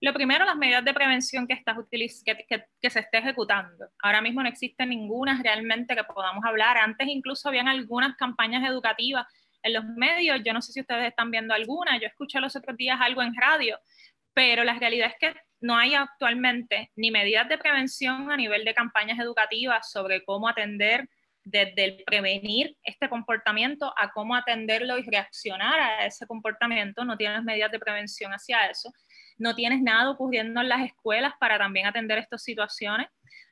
[0.00, 3.86] Lo primero, las medidas de prevención que, estás que, que, se esté ejecutando.
[4.02, 6.76] Ahora mismo no existe ninguna realmente que podamos hablar.
[6.76, 9.26] Antes incluso habían algunas campañas educativas
[9.62, 10.42] en los medios.
[10.44, 11.98] Yo no sé si ustedes están viendo alguna.
[11.98, 13.78] Yo escuché los otros días algo en radio,
[14.34, 18.74] pero la realidad es que no hay actualmente ni medidas de prevención a nivel de
[18.74, 21.08] campañas educativas sobre cómo atender
[21.42, 27.04] desde el prevenir este comportamiento a cómo atenderlo y reaccionar a ese comportamiento.
[27.04, 28.92] No tienes medidas de prevención hacia eso
[29.38, 33.08] no tienes nada ocurriendo en las escuelas para también atender estas situaciones,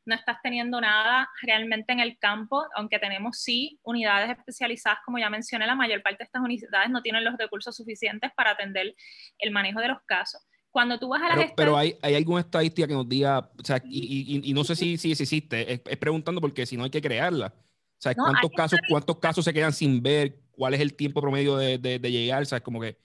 [0.06, 5.30] no estás teniendo nada realmente en el campo, aunque tenemos sí unidades especializadas, como ya
[5.30, 8.94] mencioné, la mayor parte de estas unidades no tienen los recursos suficientes para atender
[9.38, 10.42] el manejo de los casos.
[10.70, 13.80] Cuando tú vas a las Pero, hay, hay, alguna estadística que nos diga, o sea,
[13.84, 17.54] y, no sé si, si existe, es, preguntando porque si no hay que crearla.
[17.56, 20.40] O sea, ¿cuántos, casos, ¿cuántos casos se quedan sin ver?
[20.50, 22.42] ¿Cuál es el tiempo promedio de, de, de llegar?
[22.42, 22.98] O sea, como que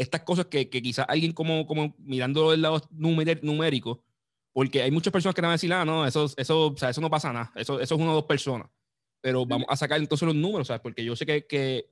[0.00, 4.02] estas cosas que, que quizás alguien como, como mirando del lado numérico,
[4.52, 7.00] porque hay muchas personas que van a decir, ah, no, eso, eso, o sea, eso
[7.00, 8.68] no pasa nada, eso, eso es una o dos personas.
[9.20, 10.80] Pero vamos a sacar entonces los números, ¿sabes?
[10.80, 11.90] Porque yo sé que, que,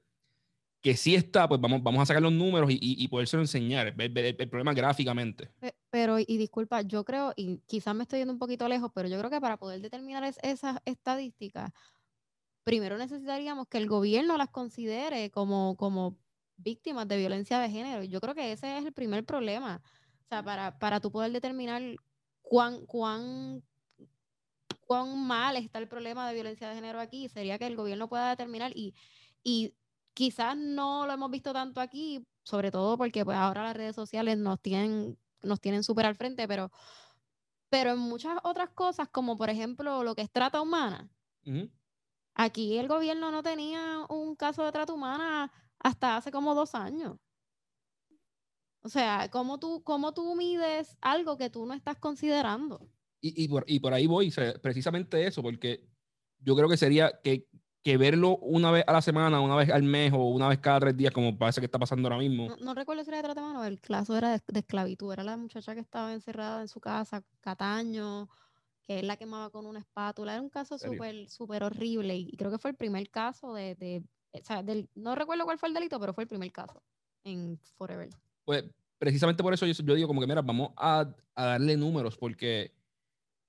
[0.80, 3.94] que sí está, pues vamos, vamos a sacar los números y, y, y podérselo enseñar,
[3.98, 5.50] el, problema gráficamente.
[5.90, 9.18] Pero, y disculpa, yo creo, y quizás me estoy yendo un poquito lejos, pero yo
[9.18, 11.72] creo que para poder determinar esas estadísticas,
[12.64, 16.16] primero necesitaríamos que el gobierno las considere como, como
[16.58, 18.04] víctimas de violencia de género.
[18.04, 19.82] Yo creo que ese es el primer problema.
[20.24, 21.82] O sea, para, para tú poder determinar
[22.42, 23.62] cuán, cuán,
[24.86, 28.28] cuán mal está el problema de violencia de género aquí, sería que el gobierno pueda
[28.28, 28.94] determinar y,
[29.42, 29.74] y
[30.12, 34.36] quizás no lo hemos visto tanto aquí, sobre todo porque pues ahora las redes sociales
[34.36, 36.70] nos tienen nos tienen súper al frente, pero,
[37.68, 41.08] pero en muchas otras cosas, como por ejemplo lo que es trata humana,
[42.34, 47.16] aquí el gobierno no tenía un caso de trata humana hasta hace como dos años.
[48.82, 52.80] O sea, ¿cómo tú, cómo tú mides algo que tú no estás considerando?
[53.20, 55.84] Y, y, por, y por ahí voy, precisamente eso, porque
[56.38, 57.48] yo creo que sería que,
[57.82, 60.80] que, verlo una vez a la semana, una vez al mes o una vez cada
[60.80, 62.54] tres días, como parece que está pasando ahora mismo.
[62.60, 65.74] No, recuerdo si era de trata mano, el caso era de, esclavitud, era la muchacha
[65.74, 68.28] que estaba encerrada en su casa, Cataño,
[68.84, 70.34] que él la quemaba con una espátula.
[70.34, 74.04] Era un caso súper, súper horrible y creo que fue el primer caso de, de
[74.32, 74.64] o sea,
[74.94, 76.82] no recuerdo cuál fue el delito, pero fue el primer caso
[77.24, 78.10] en Forever.
[78.44, 78.64] Pues
[78.98, 82.74] precisamente por eso yo, yo digo como que, mira, vamos a, a, darle números, porque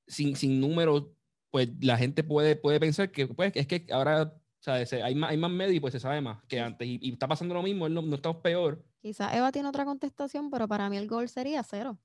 [0.08, 1.08] sin, sin números,
[1.52, 5.30] pues la gente puede, puede pensar que pues, es que ahora o sea, hay, más,
[5.30, 6.86] hay más medios y pues se sabe más que antes.
[6.86, 8.84] Y, está pasando lo mismo, no, no, estamos peor.
[9.02, 11.98] Quizás Eva tiene otra contestación, pero para mí el gol sería cero.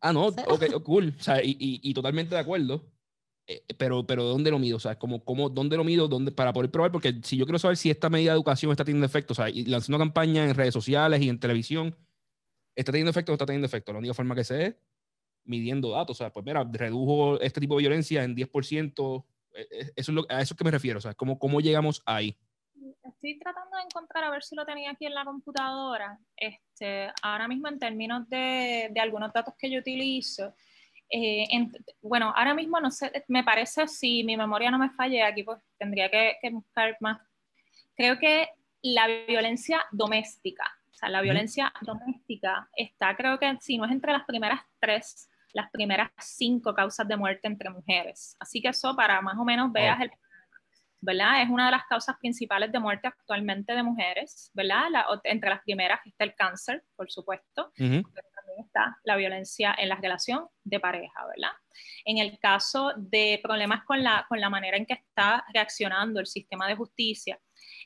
[0.00, 0.36] Ah, no, ok,
[0.84, 1.14] cool.
[1.18, 2.84] O sea, y, y, y, totalmente de acuerdo.
[3.46, 4.76] Eh, pero, pero ¿dónde lo mido?
[4.76, 6.08] O sea, como, como, ¿dónde lo mido?
[6.08, 8.84] ¿Dónde, para poder probar, porque si yo quiero saber si esta medida de educación está
[8.84, 11.96] teniendo efecto, o sea, y lanzando campaña en redes sociales y en televisión,
[12.74, 13.92] ¿está teniendo efecto o está teniendo efecto?
[13.92, 14.76] La única forma que sé es
[15.44, 16.16] midiendo datos.
[16.16, 19.24] O sea, pues mira, redujo este tipo de violencia en 10%.
[19.54, 20.98] E, e, eso es lo, a eso es que me refiero.
[20.98, 22.36] O sea, ¿cómo, cómo llegamos ahí?
[23.04, 26.18] Estoy tratando de encontrar a ver si lo tenía aquí en la computadora.
[26.36, 30.52] Este, ahora mismo en términos de, de algunos datos que yo utilizo,
[31.08, 31.46] eh,
[32.02, 35.58] bueno, ahora mismo no sé, me parece, si mi memoria no me falle, aquí pues
[35.78, 37.20] tendría que, buscar más.
[37.96, 38.48] Creo que
[38.82, 44.12] la violencia doméstica, o sea, la violencia doméstica está, creo que si no es entre
[44.12, 48.36] las primeras tres, las primeras cinco causas de muerte entre mujeres.
[48.38, 50.10] Así que eso para más o menos veas el
[51.00, 51.42] ¿verdad?
[51.42, 54.86] Es una de las causas principales de muerte actualmente de mujeres, ¿verdad?
[55.24, 57.70] entre las primeras está el cáncer, por supuesto,
[58.60, 61.52] está la violencia en la relación de pareja, ¿verdad?
[62.04, 66.26] En el caso de problemas con la, con la manera en que está reaccionando el
[66.26, 67.38] sistema de justicia,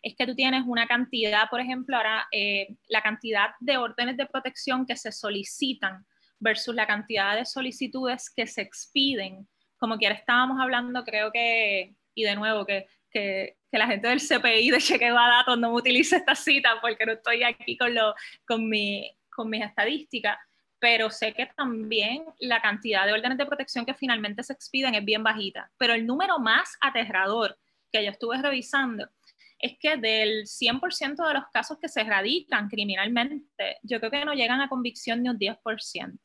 [0.02, 4.26] es que tú tienes una cantidad, por ejemplo, ahora eh, la cantidad de órdenes de
[4.26, 6.06] protección que se solicitan
[6.38, 9.48] versus la cantidad de solicitudes que se expiden.
[9.78, 14.20] Como quiera estábamos hablando, creo que, y de nuevo, que, que, que la gente del
[14.20, 17.94] CPI de Chequeo a Datos no me utilice esta cita porque no estoy aquí con,
[17.94, 18.14] lo,
[18.46, 20.38] con, mi, con mis estadísticas,
[20.80, 25.04] pero sé que también la cantidad de órdenes de protección que finalmente se expiden es
[25.04, 25.70] bien bajita.
[25.76, 27.56] Pero el número más aterrador
[27.92, 29.06] que yo estuve revisando
[29.58, 34.32] es que del 100% de los casos que se radican criminalmente, yo creo que no
[34.32, 36.18] llegan a convicción ni un 10%,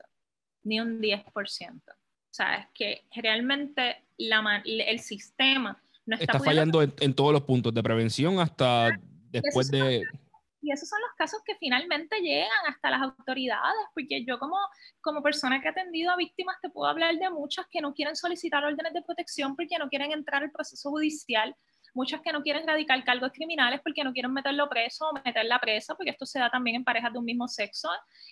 [0.63, 1.25] ni un 10%.
[1.25, 1.93] O
[2.31, 7.41] sea, es que realmente la, el sistema no está, está fallando en, en, todos los
[7.41, 8.97] puntos, de prevención hasta
[9.31, 10.03] después de
[10.65, 14.57] y esos son los casos que finalmente llegan hasta las autoridades, porque yo como,
[14.99, 18.15] como persona que ha atendido a víctimas te puedo hablar de muchas que no quieren
[18.15, 21.55] solicitar órdenes de protección porque no quieren entrar al proceso judicial,
[21.93, 25.93] muchas que no quieren radicar cargos criminales porque no quieren meterlo preso o meterla presa,
[25.93, 27.89] porque esto se da también en parejas de un mismo sexo.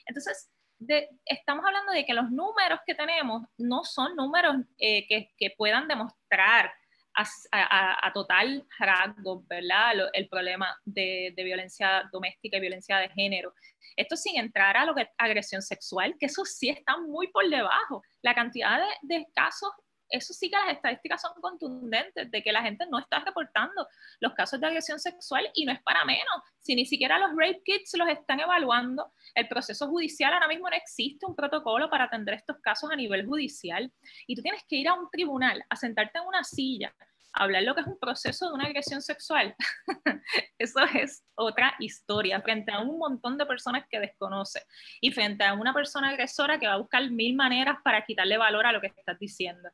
[0.07, 5.31] Entonces, de, estamos hablando de que los números que tenemos no son números eh, que,
[5.37, 6.73] que puedan demostrar
[7.15, 10.09] a, total rasgo, ¿verdad?
[10.13, 13.53] el problema de, violencia doméstica y violencia de género.
[13.95, 18.01] Esto sin entrar a lo que agresión sexual, que eso sí está muy por debajo.
[18.21, 19.71] La cantidad de, de casos
[20.13, 23.87] eso sí que las estadísticas son contundentes de que la gente no está reportando
[24.19, 26.35] los casos de agresión sexual y no es para menos.
[26.59, 30.75] Si ni siquiera los rape kits los están evaluando, el proceso judicial ahora mismo no
[30.75, 33.91] existe un protocolo para atender estos casos a nivel judicial
[34.27, 36.93] y tú tienes que ir a un tribunal, a sentarte en una silla,
[37.33, 39.55] hablar lo que es un proceso de una agresión sexual.
[40.59, 44.63] Eso es otra historia frente a un montón de personas que desconoce
[45.01, 48.67] y frente a una persona agresora que va a buscar mil maneras para quitarle valor
[48.67, 49.69] a lo que estás diciendo.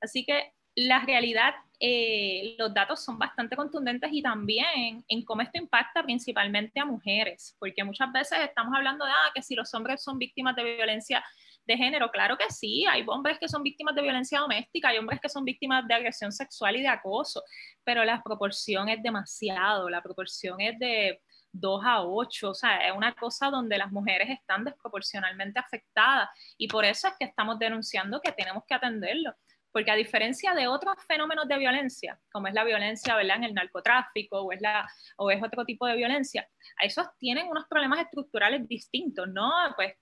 [0.00, 5.58] Así que la realidad, eh, los datos son bastante contundentes y también en cómo esto
[5.58, 10.02] impacta principalmente a mujeres, porque muchas veces estamos hablando de ah, que si los hombres
[10.02, 11.24] son víctimas de violencia
[11.66, 15.20] de género, claro que sí, hay hombres que son víctimas de violencia doméstica, hay hombres
[15.20, 17.42] que son víctimas de agresión sexual y de acoso,
[17.84, 21.20] pero la proporción es demasiado, la proporción es de
[21.52, 26.68] 2 a 8, o sea, es una cosa donde las mujeres están desproporcionalmente afectadas y
[26.68, 29.34] por eso es que estamos denunciando que tenemos que atenderlo
[29.72, 33.36] porque a diferencia de otros fenómenos de violencia, como es la violencia ¿verdad?
[33.36, 36.48] en el narcotráfico o es, la, o es otro tipo de violencia,
[36.80, 39.50] a esos tienen unos problemas estructurales distintos, ¿no?
[39.76, 39.94] Pues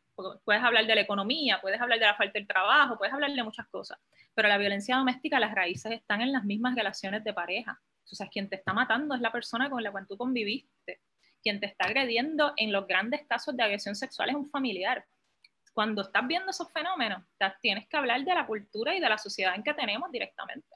[0.44, 3.42] puedes hablar de la economía, puedes hablar de la falta de trabajo, puedes hablar de
[3.42, 3.98] muchas cosas,
[4.35, 7.81] pero la violencia doméstica, las raíces están en las mismas relaciones de pareja.
[8.11, 11.02] O sea, quien te está matando es la persona con la cual tú conviviste.
[11.42, 15.04] Quien te está agrediendo en los grandes casos de agresión sexual es un familiar
[15.79, 17.23] cuando estás viendo esos fenómenos,
[17.62, 20.67] tienes que hablar de la cultura y de la sociedad en que tenemos directamente.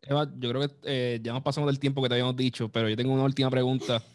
[0.00, 2.88] Eva, yo creo que eh, ya nos pasamos del tiempo que te habíamos dicho, pero
[2.88, 4.00] yo tengo una última pregunta.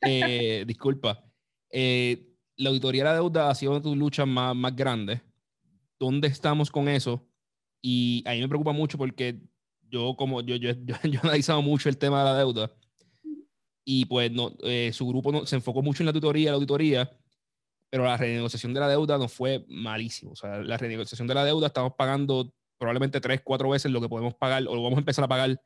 [0.00, 1.22] Eh, disculpa.
[1.70, 5.20] Eh, la auditoría de la deuda ha sido una de tus luchas más, más grandes.
[5.98, 7.28] ¿Dónde estamos con eso?
[7.82, 9.40] Y a mí me preocupa mucho porque
[9.90, 12.72] yo, como yo, yo, yo, he analizado mucho el tema de la deuda
[13.84, 14.54] y pues no,
[14.92, 17.10] su grupo no, se enfocó mucho en la tutoría, la auditoría,
[17.90, 20.32] pero la renegociación de la deuda nos fue malísimo.
[20.32, 24.08] O sea, la renegociación de la deuda estamos pagando probablemente tres, cuatro veces lo que
[24.08, 25.60] podemos pagar, o lo vamos a empezar a pagar,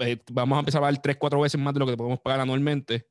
[0.00, 2.40] eh, vamos a empezar a pagar tres, cuatro veces más de lo que podemos pagar
[2.40, 3.08] anualmente.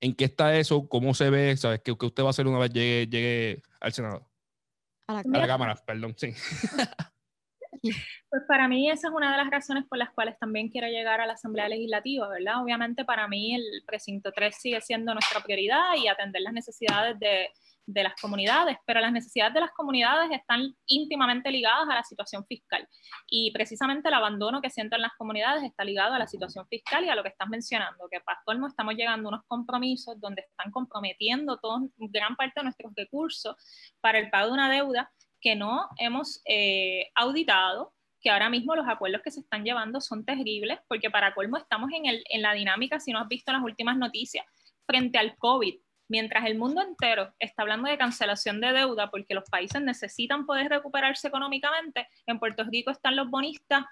[0.00, 0.88] ¿En qué está eso?
[0.88, 1.56] ¿Cómo se ve?
[1.56, 1.80] ¿Sabes?
[1.82, 4.28] ¿Qué, usted va a hacer una vez llegue, llegue al Senado?
[5.06, 6.32] A la, a la Cámara, perdón, sí.
[8.28, 11.20] Pues para mí esa es una de las razones por las cuales también quiero llegar
[11.20, 12.62] a la Asamblea Legislativa, ¿verdad?
[12.62, 17.48] Obviamente para mí el precinto 3 sigue siendo nuestra prioridad y atender las necesidades de,
[17.86, 22.44] de las comunidades, pero las necesidades de las comunidades están íntimamente ligadas a la situación
[22.46, 22.86] fiscal.
[23.28, 27.08] Y precisamente el abandono que sienten las comunidades está ligado a la situación fiscal y
[27.08, 30.72] a lo que estás mencionando, que para colmo estamos llegando a unos compromisos donde están
[30.72, 33.54] comprometiendo todo, gran parte de nuestros recursos
[34.00, 35.10] para el pago de una deuda
[35.40, 40.24] que no hemos eh, auditado, que ahora mismo los acuerdos que se están llevando son
[40.24, 43.62] terribles, porque para colmo estamos en, el, en la dinámica, si no has visto las
[43.62, 44.44] últimas noticias,
[44.86, 45.74] frente al COVID.
[46.08, 50.68] Mientras el mundo entero está hablando de cancelación de deuda porque los países necesitan poder
[50.68, 53.84] recuperarse económicamente, en Puerto Rico están los bonistas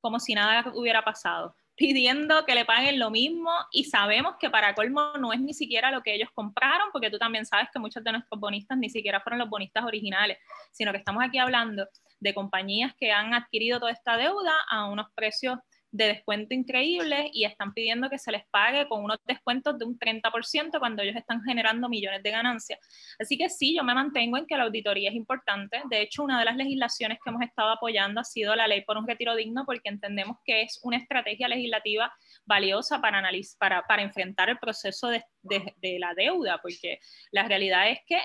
[0.00, 4.74] como si nada hubiera pasado, pidiendo que le paguen lo mismo y sabemos que para
[4.74, 8.02] colmo no es ni siquiera lo que ellos compraron, porque tú también sabes que muchos
[8.02, 10.38] de nuestros bonistas ni siquiera fueron los bonistas originales,
[10.72, 11.86] sino que estamos aquí hablando
[12.18, 15.56] de compañías que han adquirido toda esta deuda a unos precios
[15.90, 19.98] de descuento increíble y están pidiendo que se les pague con unos descuentos de un
[19.98, 22.78] 30% cuando ellos están generando millones de ganancias.
[23.18, 25.80] Así que sí, yo me mantengo en que la auditoría es importante.
[25.90, 28.98] De hecho, una de las legislaciones que hemos estado apoyando ha sido la ley por
[28.98, 32.12] un retiro digno porque entendemos que es una estrategia legislativa
[32.44, 36.98] valiosa para, analizar, para, para enfrentar el proceso de, de la deuda, porque
[37.30, 38.20] la realidad es que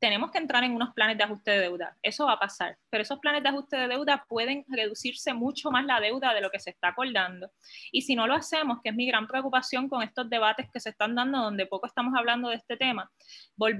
[0.00, 1.96] tenemos que entrar en unos planes de ajuste de deuda.
[2.02, 5.84] Eso va a pasar, pero esos planes de ajuste de deuda pueden reducirse mucho más
[5.84, 7.50] la deuda de lo que se está acordando.
[7.92, 10.88] Y si no lo hacemos, que es mi gran preocupación con estos debates que se
[10.90, 13.10] están dando, donde poco estamos hablando de este tema,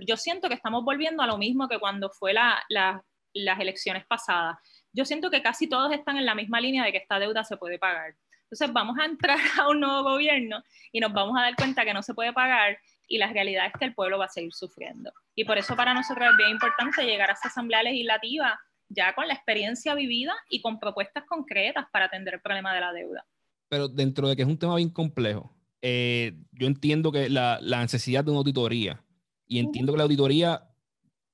[0.06, 3.00] yo siento que estamos volviendo a lo mismo que cuando fue las
[3.32, 4.58] elecciones pasadas.
[4.92, 7.56] Yo siento que casi todos están en la misma línea de que esta deuda se
[7.56, 8.14] puede pagar.
[8.50, 10.62] Entonces vamos a entrar a un nuevo gobierno
[10.92, 12.78] y nos vamos a dar cuenta que no se puede pagar
[13.10, 15.12] y la realidad es que el pueblo va a seguir sufriendo.
[15.34, 18.58] Y por eso para nosotros es bien importante llegar a esa asamblea legislativa
[18.88, 22.92] ya con la experiencia vivida y con propuestas concretas para atender el problema de la
[22.92, 23.26] deuda.
[23.68, 25.52] Pero dentro de que es un tema bien complejo,
[25.82, 29.02] eh, yo entiendo que la, la, necesidad de una auditoría
[29.46, 30.68] y entiendo que la auditoría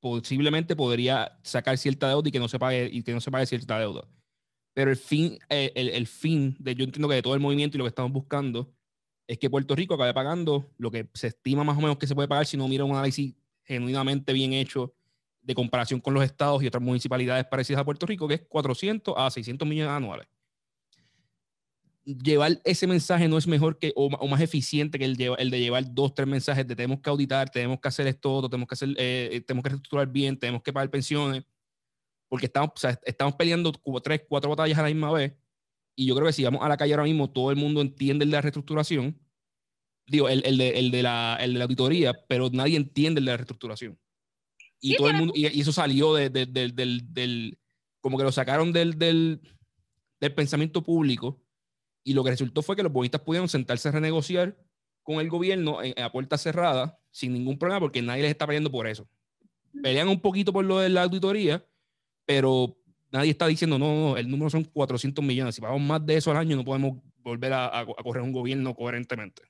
[0.00, 3.44] posiblemente podría sacar cierta deuda y que no se pague y que no se pague
[3.44, 4.08] cierta deuda.
[4.72, 7.76] Pero el fin, eh, el, el, fin de yo entiendo que de todo el movimiento
[7.76, 8.75] y lo que estamos buscando
[9.26, 12.14] es que Puerto Rico acabe pagando lo que se estima más o menos que se
[12.14, 14.94] puede pagar si no mira un análisis genuinamente bien hecho
[15.42, 19.14] de comparación con los estados y otras municipalidades parecidas a Puerto Rico, que es 400
[19.16, 20.26] a 600 millones anuales.
[22.04, 25.92] Llevar ese mensaje no es mejor que o, más eficiente que el, el, de llevar
[25.92, 29.42] dos, tres mensajes de tenemos que auditar, tenemos que hacer esto, tenemos que hacer, eh,
[29.44, 31.44] tenemos que reestructurar bien, tenemos que pagar pensiones,
[32.28, 32.70] porque estamos,
[33.04, 33.72] estamos peleando
[34.02, 35.32] tres, cuatro batallas a la misma vez
[35.96, 38.24] y yo creo que si vamos a la calle ahora mismo, todo el mundo entiende
[38.24, 39.18] el de la reestructuración,
[40.06, 43.24] digo, el, el, de, el, de, la, el de la auditoría, pero nadie entiende el
[43.24, 43.98] de la reestructuración.
[44.78, 46.74] Y todo el mundo, y, eso salió de, de, del,
[47.12, 47.58] del,
[48.00, 49.40] como que lo sacaron del, del,
[50.20, 51.42] del pensamiento público,
[52.04, 54.56] y lo que resultó fue que los bonistas pudieron sentarse a renegociar
[55.02, 58.86] con el gobierno a puerta cerrada, sin ningún problema, porque nadie les está peleando por
[58.86, 59.08] eso.
[59.82, 61.66] Pelean un poquito por lo de la auditoría,
[62.26, 62.76] pero
[63.16, 65.54] nadie está diciendo, no, no, el número son 400 millones.
[65.54, 68.74] Si pagamos más de eso al año, no podemos volver a, a, correr un gobierno
[68.74, 69.42] coherentemente.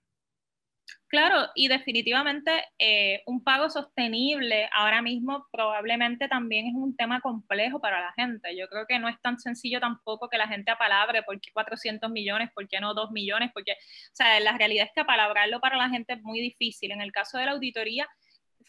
[1.09, 7.81] Claro, y definitivamente eh, un pago sostenible ahora mismo probablemente también es un tema complejo
[7.81, 8.57] para la gente.
[8.57, 12.11] Yo creo que no es tan sencillo tampoco que la gente apalabre por qué 400
[12.11, 15.77] millones, por qué no 2 millones, porque, o sea, la realidad es que apalabrarlo para
[15.77, 16.91] la gente es muy difícil.
[16.91, 18.09] En el caso de la auditoría,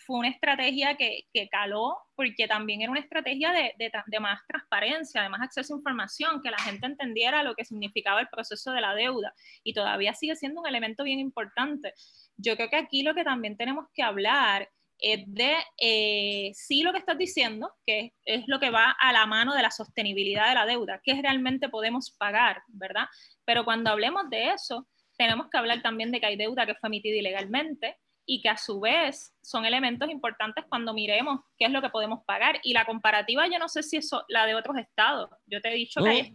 [0.07, 4.39] fue una estrategia que, que, caló porque también era una estrategia de, de, de, más
[4.47, 8.71] transparencia, de más acceso a información, que la gente entendiera lo que significaba el proceso
[8.71, 9.33] de la deuda
[9.63, 11.93] y todavía sigue siendo un elemento bien importante.
[12.37, 16.91] Yo creo que aquí lo que también tenemos que hablar es de eh, sí lo
[16.91, 20.55] que estás diciendo, que es lo que va a la mano de la sostenibilidad de
[20.55, 23.05] la deuda, que realmente podemos pagar, ¿verdad?
[23.45, 24.87] Pero cuando hablemos de eso,
[25.17, 27.97] tenemos que hablar también de que hay deuda que fue emitida ilegalmente,
[28.29, 32.23] y que a su vez son elementos importantes cuando miremos qué es lo que podemos
[32.25, 32.59] pagar.
[32.61, 35.29] Y la comparativa, yo no sé si es la de otros estados.
[35.47, 36.33] Yo te he dicho que hay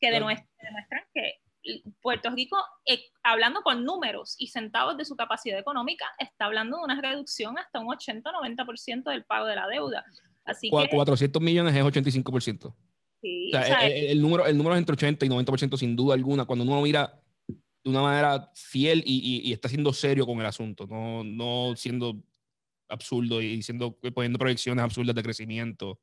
[0.00, 0.46] que demuestran
[1.12, 1.40] que
[2.00, 2.56] Puerto Rico,
[2.86, 7.58] eh, hablando con números y centavos de su capacidad económica, está hablando de una reducción
[7.58, 10.04] hasta un 80-90% del pago de la deuda.
[10.44, 12.74] Así 400 millones es 85%.
[13.20, 16.14] Sí, o sea, el, el, número, el número es entre 80 y 90% sin duda
[16.14, 16.44] alguna.
[16.44, 17.20] Cuando uno mira
[17.90, 22.22] de una manera fiel y, y, está siendo serio con el asunto, no, no siendo
[22.88, 26.00] absurdo y siendo, poniendo proyecciones absurdas de crecimiento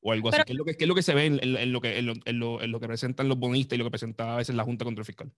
[0.00, 1.80] o algo así, que es, lo que, es lo que se ve en, en, lo
[1.80, 2.14] que, en, lo,
[2.60, 5.02] en, lo, que presentan los bonistas y lo que presenta a veces la Junta Contra
[5.02, 5.32] el Fiscal.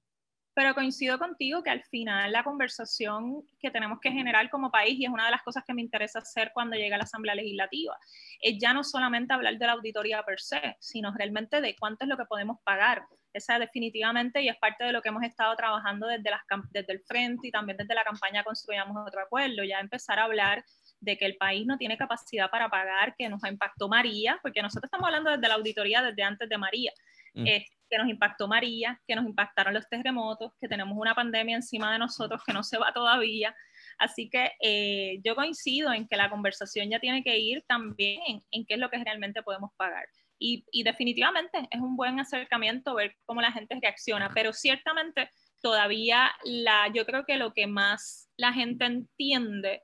[0.54, 5.04] Pero coincido contigo que al final la conversación que tenemos que generar como país, y
[5.04, 7.98] es una de las cosas que me interesa hacer cuando llega a la Asamblea Legislativa,
[8.40, 12.08] es ya no solamente hablar de la auditoría per se, sino realmente de cuánto es
[12.08, 13.04] lo que podemos pagar.
[13.34, 17.00] Esa definitivamente, y es parte de lo que hemos estado trabajando desde, las, desde el
[17.00, 20.64] frente y también desde la campaña Construyamos otro acuerdo, ya empezar a hablar
[21.00, 24.84] de que el país no tiene capacidad para pagar, que nos impactó María, porque nosotros
[24.84, 26.92] estamos hablando desde la auditoría desde antes de María,
[27.34, 27.44] mm.
[27.44, 31.98] que nos impactó María, que nos impactaron los terremotos, que tenemos una pandemia encima de
[31.98, 33.54] nosotros que no se va todavía.
[33.98, 38.20] Así que eh, yo coincido en que la conversación ya tiene que ir también
[38.50, 40.06] en, qué es lo que realmente podemos pagar.
[40.38, 45.30] Y, y, definitivamente es un buen acercamiento ver cómo la gente reacciona, pero ciertamente
[45.62, 49.82] todavía la, yo creo que lo que más la gente entiende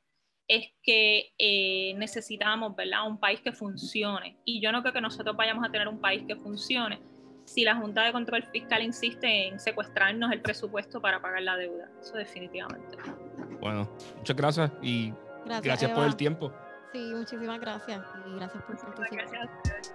[0.50, 3.06] es que eh, necesitamos, ¿verdad?
[3.06, 4.36] Un país que funcione.
[4.44, 7.00] Y yo no creo que nosotros vayamos a tener un país que funcione
[7.44, 11.88] si la Junta de Control Fiscal insiste en secuestrarnos el presupuesto para pagar la deuda.
[12.00, 12.98] Eso definitivamente.
[13.60, 15.12] Bueno, muchas gracias y
[15.44, 16.52] gracias, por el tiempo.
[16.92, 19.28] Sí, muchísimas gracias y gracias por participar.
[19.30, 19.90] Gracias